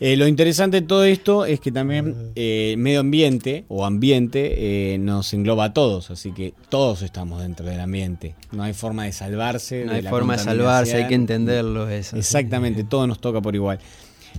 Eh, 0.00 0.16
lo 0.16 0.26
interesante 0.26 0.80
de 0.80 0.86
todo 0.86 1.04
esto 1.04 1.46
es 1.46 1.60
que 1.60 1.72
también 1.72 2.32
eh, 2.34 2.74
medio 2.78 3.00
ambiente 3.00 3.64
o 3.68 3.84
ambiente 3.84 4.94
eh, 4.94 4.98
nos 4.98 5.32
engloba 5.32 5.64
a 5.64 5.72
todos, 5.72 6.10
así 6.10 6.32
que 6.32 6.54
todos 6.68 7.02
estamos 7.02 7.40
dentro 7.42 7.66
del 7.66 7.80
ambiente. 7.80 8.34
No 8.52 8.62
hay 8.62 8.74
forma 8.74 9.04
de 9.04 9.12
salvarse. 9.12 9.84
No 9.84 9.92
hay 9.92 10.02
forma 10.02 10.36
de 10.36 10.42
salvarse, 10.42 10.96
hay 10.96 11.08
que 11.08 11.14
entenderlo 11.14 11.88
eso. 11.88 12.16
Exactamente, 12.16 12.84
todo 12.84 13.06
nos 13.06 13.20
toca 13.20 13.40
por 13.40 13.54
igual. 13.54 13.78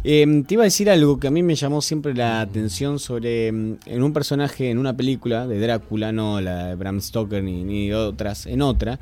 Em, 0.04 0.44
te 0.44 0.54
iba 0.54 0.64
a 0.64 0.66
decir 0.66 0.90
algo 0.90 1.20
que 1.20 1.28
a 1.28 1.32
mí 1.32 1.42
me 1.42 1.56
llamó 1.56 1.82
siempre 1.82 2.14
la 2.14 2.42
atención 2.42 3.00
sobre 3.00 3.48
em, 3.48 3.78
en 3.86 4.04
un 4.04 4.14
personaje, 4.14 4.70
en 4.70 4.78
una 4.78 4.96
película 4.96 5.48
de 5.48 5.60
Drácula, 5.60 6.12
no 6.12 6.40
la 6.40 6.68
de 6.68 6.76
Bram 6.76 7.02
Stoker 7.02 7.44
ni, 7.44 7.64
ni 7.64 7.92
otras, 7.92 8.46
en 8.46 8.62
otra. 8.62 9.00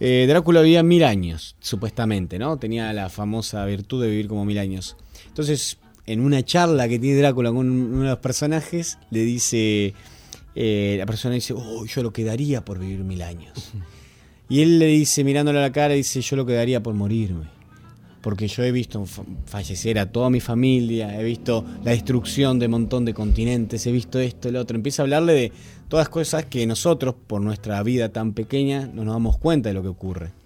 Eh, 0.00 0.24
Drácula 0.26 0.62
vivía 0.62 0.82
mil 0.82 1.04
años, 1.04 1.54
supuestamente, 1.60 2.38
¿no? 2.38 2.56
Tenía 2.56 2.92
la 2.92 3.08
famosa 3.08 3.64
virtud 3.66 4.02
de 4.02 4.10
vivir 4.10 4.26
como 4.26 4.44
mil 4.44 4.58
años. 4.58 4.96
Entonces, 5.28 5.78
en 6.12 6.20
una 6.20 6.44
charla 6.44 6.88
que 6.88 6.98
tiene 6.98 7.18
Drácula 7.18 7.50
con 7.50 7.68
uno 7.68 8.02
de 8.02 8.10
los 8.10 8.18
personajes, 8.18 8.98
le 9.10 9.20
dice, 9.24 9.94
eh, 10.54 10.96
la 10.98 11.06
persona 11.06 11.34
dice, 11.34 11.54
oh, 11.56 11.84
yo 11.86 12.02
lo 12.02 12.12
quedaría 12.12 12.64
por 12.64 12.78
vivir 12.78 13.04
mil 13.04 13.22
años. 13.22 13.72
Y 14.48 14.60
él 14.60 14.78
le 14.78 14.86
dice, 14.86 15.24
mirándole 15.24 15.58
a 15.58 15.62
la 15.62 15.72
cara, 15.72 15.94
dice, 15.94 16.20
yo 16.20 16.36
lo 16.36 16.44
quedaría 16.44 16.82
por 16.82 16.94
morirme. 16.94 17.46
Porque 18.20 18.46
yo 18.46 18.62
he 18.62 18.70
visto 18.70 19.04
fallecer 19.46 19.98
a 19.98 20.12
toda 20.12 20.30
mi 20.30 20.40
familia, 20.40 21.18
he 21.18 21.24
visto 21.24 21.64
la 21.82 21.90
destrucción 21.90 22.58
de 22.58 22.66
un 22.66 22.72
montón 22.72 23.04
de 23.04 23.14
continentes, 23.14 23.84
he 23.86 23.92
visto 23.92 24.20
esto, 24.20 24.48
el 24.48 24.56
otro. 24.56 24.76
Empieza 24.76 25.02
a 25.02 25.04
hablarle 25.04 25.32
de 25.32 25.52
todas 25.88 26.08
cosas 26.08 26.44
que 26.44 26.66
nosotros, 26.66 27.14
por 27.26 27.40
nuestra 27.40 27.82
vida 27.82 28.10
tan 28.10 28.32
pequeña, 28.32 28.86
no 28.86 29.04
nos 29.04 29.14
damos 29.14 29.38
cuenta 29.38 29.70
de 29.70 29.74
lo 29.74 29.82
que 29.82 29.88
ocurre. 29.88 30.41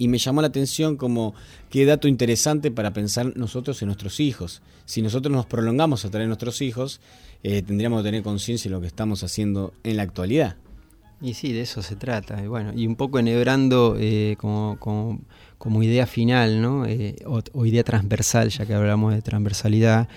Y 0.00 0.08
me 0.08 0.16
llamó 0.16 0.40
la 0.40 0.48
atención 0.48 0.96
como 0.96 1.34
qué 1.68 1.84
dato 1.84 2.08
interesante 2.08 2.70
para 2.70 2.94
pensar 2.94 3.36
nosotros 3.36 3.82
en 3.82 3.88
nuestros 3.88 4.18
hijos. 4.18 4.62
Si 4.86 5.02
nosotros 5.02 5.30
nos 5.30 5.44
prolongamos 5.44 6.06
a 6.06 6.10
traer 6.10 6.26
nuestros 6.26 6.62
hijos, 6.62 7.02
eh, 7.42 7.60
tendríamos 7.60 8.00
que 8.00 8.04
tener 8.08 8.22
conciencia 8.22 8.70
de 8.70 8.76
lo 8.76 8.80
que 8.80 8.86
estamos 8.86 9.22
haciendo 9.24 9.74
en 9.84 9.98
la 9.98 10.04
actualidad. 10.04 10.56
Y 11.20 11.34
sí, 11.34 11.52
de 11.52 11.60
eso 11.60 11.82
se 11.82 11.96
trata. 11.96 12.42
Y 12.42 12.46
bueno, 12.46 12.72
y 12.74 12.86
un 12.86 12.96
poco 12.96 13.18
enhebrando 13.18 13.98
eh, 14.00 14.36
como, 14.38 14.78
como, 15.58 15.82
idea 15.82 16.06
final, 16.06 16.62
¿no? 16.62 16.86
Eh, 16.86 17.16
o, 17.26 17.66
idea 17.66 17.84
transversal, 17.84 18.48
ya 18.48 18.64
que 18.64 18.72
hablamos 18.72 19.12
de 19.12 19.20
transversalidad. 19.20 20.08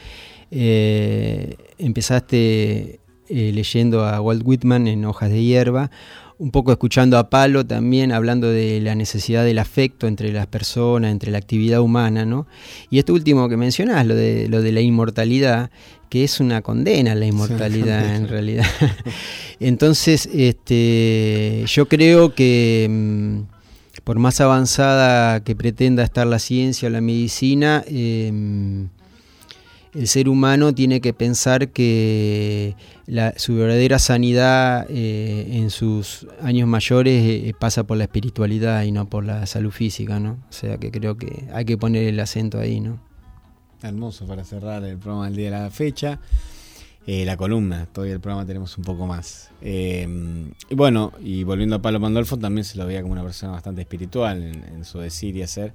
Empezaste 1.78 3.02
leyendo 3.28 4.06
a 4.06 4.22
Walt 4.22 4.44
Whitman 4.46 4.88
en 4.88 5.04
Hojas 5.04 5.30
de 5.30 5.44
Hierba, 5.44 5.92
un 6.44 6.52
poco 6.52 6.74
escuchando 6.74 7.18
a 7.18 7.30
Palo 7.30 7.66
también 7.66 8.12
hablando 8.12 8.50
de 8.50 8.82
la 8.82 8.96
necesidad 8.96 9.46
del 9.46 9.60
afecto 9.60 10.08
entre 10.08 10.34
las 10.34 10.46
personas, 10.46 11.10
entre 11.10 11.32
la 11.32 11.38
actividad 11.38 11.80
humana, 11.80 12.26
¿no? 12.26 12.48
Y 12.90 13.00
esto 13.00 13.14
último 13.14 13.48
que 13.48 13.56
mencionás, 13.56 14.06
lo 14.06 14.14
de, 14.14 14.50
lo 14.50 14.62
de 14.62 14.74
la 14.74 14.82
inmortalidad, 14.82 15.72
que 16.10 16.26
es 16.26 16.42
una 16.42 16.62
condena 16.62 17.16
la 17.16 17.26
inmortalidad 17.26 18.14
en 18.14 18.28
realidad. 18.28 18.66
Entonces, 19.62 20.28
este, 20.34 21.64
yo 21.66 21.88
creo 21.88 22.36
que 22.36 22.88
mm, 22.90 24.02
por 24.04 24.20
más 24.20 24.42
avanzada 24.42 25.40
que 25.46 25.56
pretenda 25.56 26.04
estar 26.04 26.28
la 26.28 26.40
ciencia 26.40 26.90
o 26.90 26.92
la 26.92 27.00
medicina, 27.00 27.86
em, 27.88 28.90
el 29.94 30.08
ser 30.08 30.28
humano 30.28 30.74
tiene 30.74 31.02
que 31.02 31.14
pensar 31.14 31.70
que 31.70 32.76
su 33.38 33.56
verdadera 33.56 34.00
sanidad 34.00 34.88
eh, 34.90 35.48
en 35.52 35.70
sus 35.70 36.28
años 36.42 36.68
mayores 36.68 37.22
eh, 37.24 37.54
pasa 37.58 37.84
por 37.84 37.98
la 37.98 38.06
espiritualidad 38.06 38.84
y 38.84 38.92
no 38.92 39.08
por 39.08 39.24
la 39.24 39.46
salud 39.46 39.72
física, 39.72 40.20
¿no? 40.20 40.32
O 40.50 40.54
sea 40.54 40.78
que 40.78 40.90
creo 40.92 41.18
que 41.18 41.48
hay 41.54 41.66
que 41.66 41.78
poner 41.78 42.08
el 42.08 42.20
acento 42.20 42.60
ahí, 42.60 42.80
¿no? 42.80 43.00
Hermoso 43.84 44.26
para 44.26 44.44
cerrar 44.44 44.84
el 44.84 44.98
programa 44.98 45.26
del 45.26 45.36
día 45.36 45.52
de 45.52 45.52
la 45.52 45.70
fecha. 45.70 46.20
Eh, 47.06 47.26
la 47.26 47.36
columna, 47.36 47.86
todavía 47.86 48.14
el 48.14 48.22
programa 48.22 48.46
tenemos 48.46 48.78
un 48.78 48.86
poco 48.86 49.06
más. 49.06 49.52
y 49.62 50.06
bueno, 50.72 51.12
y 51.22 51.44
volviendo 51.44 51.76
a 51.76 51.82
Pablo 51.82 52.00
Pandolfo, 52.00 52.38
también 52.38 52.64
se 52.64 52.78
lo 52.78 52.88
veía 52.88 53.02
como 53.02 53.12
una 53.12 53.24
persona 53.24 53.52
bastante 53.52 53.82
espiritual 53.82 54.42
en 54.42 54.86
su 54.86 55.00
decir 55.00 55.36
y 55.36 55.44
hacer. 55.44 55.74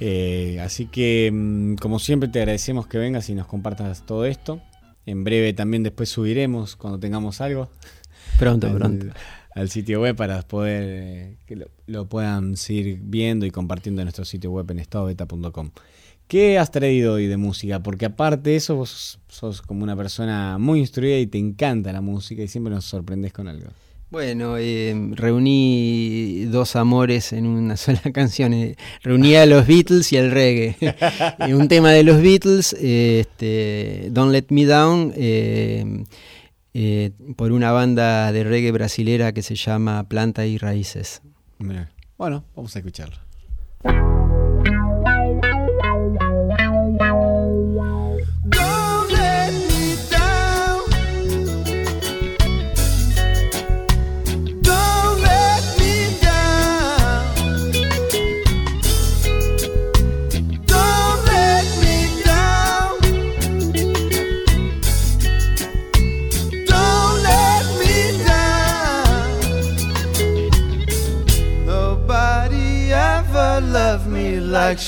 Eh, 0.00 0.60
así 0.60 0.86
que, 0.86 1.30
mm, 1.32 1.74
como 1.76 1.98
siempre, 1.98 2.28
te 2.28 2.40
agradecemos 2.40 2.86
que 2.86 2.98
vengas 2.98 3.28
y 3.30 3.34
nos 3.34 3.46
compartas 3.46 4.04
todo 4.06 4.24
esto. 4.24 4.60
En 5.06 5.24
breve 5.24 5.52
también 5.54 5.82
después 5.82 6.08
subiremos 6.08 6.76
cuando 6.76 6.98
tengamos 6.98 7.40
algo. 7.40 7.70
Pronto, 8.38 8.72
pronto. 8.74 9.06
Al 9.54 9.70
sitio 9.70 10.00
web 10.00 10.14
para 10.14 10.42
poder 10.42 10.84
eh, 10.86 11.36
que 11.46 11.66
lo, 11.86 12.08
puedan 12.08 12.56
seguir 12.56 13.00
viendo 13.02 13.46
y 13.46 13.50
compartiendo 13.50 14.02
en 14.02 14.06
nuestro 14.06 14.24
sitio 14.24 14.52
web 14.52 14.70
en 14.70 14.78
estadobeta.com. 14.78 15.70
¿Qué 16.28 16.58
has 16.58 16.70
traído 16.70 17.14
hoy 17.14 17.26
de 17.26 17.38
música? 17.38 17.82
Porque 17.82 18.04
aparte 18.04 18.50
de 18.50 18.56
eso, 18.56 18.76
vos 18.76 19.18
sos 19.28 19.62
como 19.62 19.82
una 19.82 19.96
persona 19.96 20.58
muy 20.58 20.80
instruida 20.80 21.18
y 21.18 21.26
te 21.26 21.38
encanta 21.38 21.90
la 21.92 22.02
música 22.02 22.42
y 22.42 22.48
siempre 22.48 22.72
nos 22.72 22.84
sorprendes 22.84 23.32
con 23.32 23.48
algo. 23.48 23.70
Bueno, 24.10 24.56
eh, 24.56 24.94
reuní 25.12 26.46
dos 26.46 26.76
amores 26.76 27.34
en 27.34 27.46
una 27.46 27.76
sola 27.76 28.00
canción. 28.12 28.54
Eh, 28.54 28.76
reuní 29.02 29.34
a 29.36 29.44
los 29.44 29.66
Beatles 29.66 30.12
y 30.12 30.16
al 30.16 30.30
reggae. 30.30 30.76
Eh, 31.40 31.54
un 31.54 31.68
tema 31.68 31.92
de 31.92 32.02
los 32.02 32.20
Beatles, 32.20 32.72
este, 32.74 34.08
Don't 34.10 34.32
Let 34.32 34.46
Me 34.50 34.64
Down, 34.64 35.12
por 37.36 37.52
una 37.52 37.70
banda 37.72 38.32
de 38.32 38.44
reggae 38.44 38.72
brasilera 38.72 39.32
que 39.32 39.42
se 39.42 39.54
llama 39.54 40.08
Planta 40.08 40.46
y 40.46 40.58
Raíces. 40.58 41.22
Bueno, 42.16 42.44
vamos 42.54 42.74
a 42.74 42.78
escucharlo. 42.78 43.27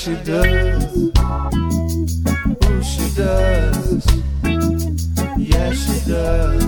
She 0.01 0.15
does. 0.23 1.11
Oh, 1.17 2.81
she 2.81 3.05
does. 3.15 4.03
Yeah, 5.37 5.73
she 5.73 6.09
does. 6.09 6.63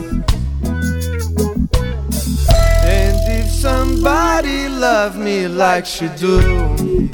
And 2.85 3.17
if 3.39 3.49
somebody 3.49 4.69
love 4.69 5.17
me 5.17 5.47
like 5.47 5.87
she 5.87 6.09
do, 6.09 7.09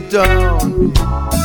the 0.00 0.10
dawn. 0.10 1.35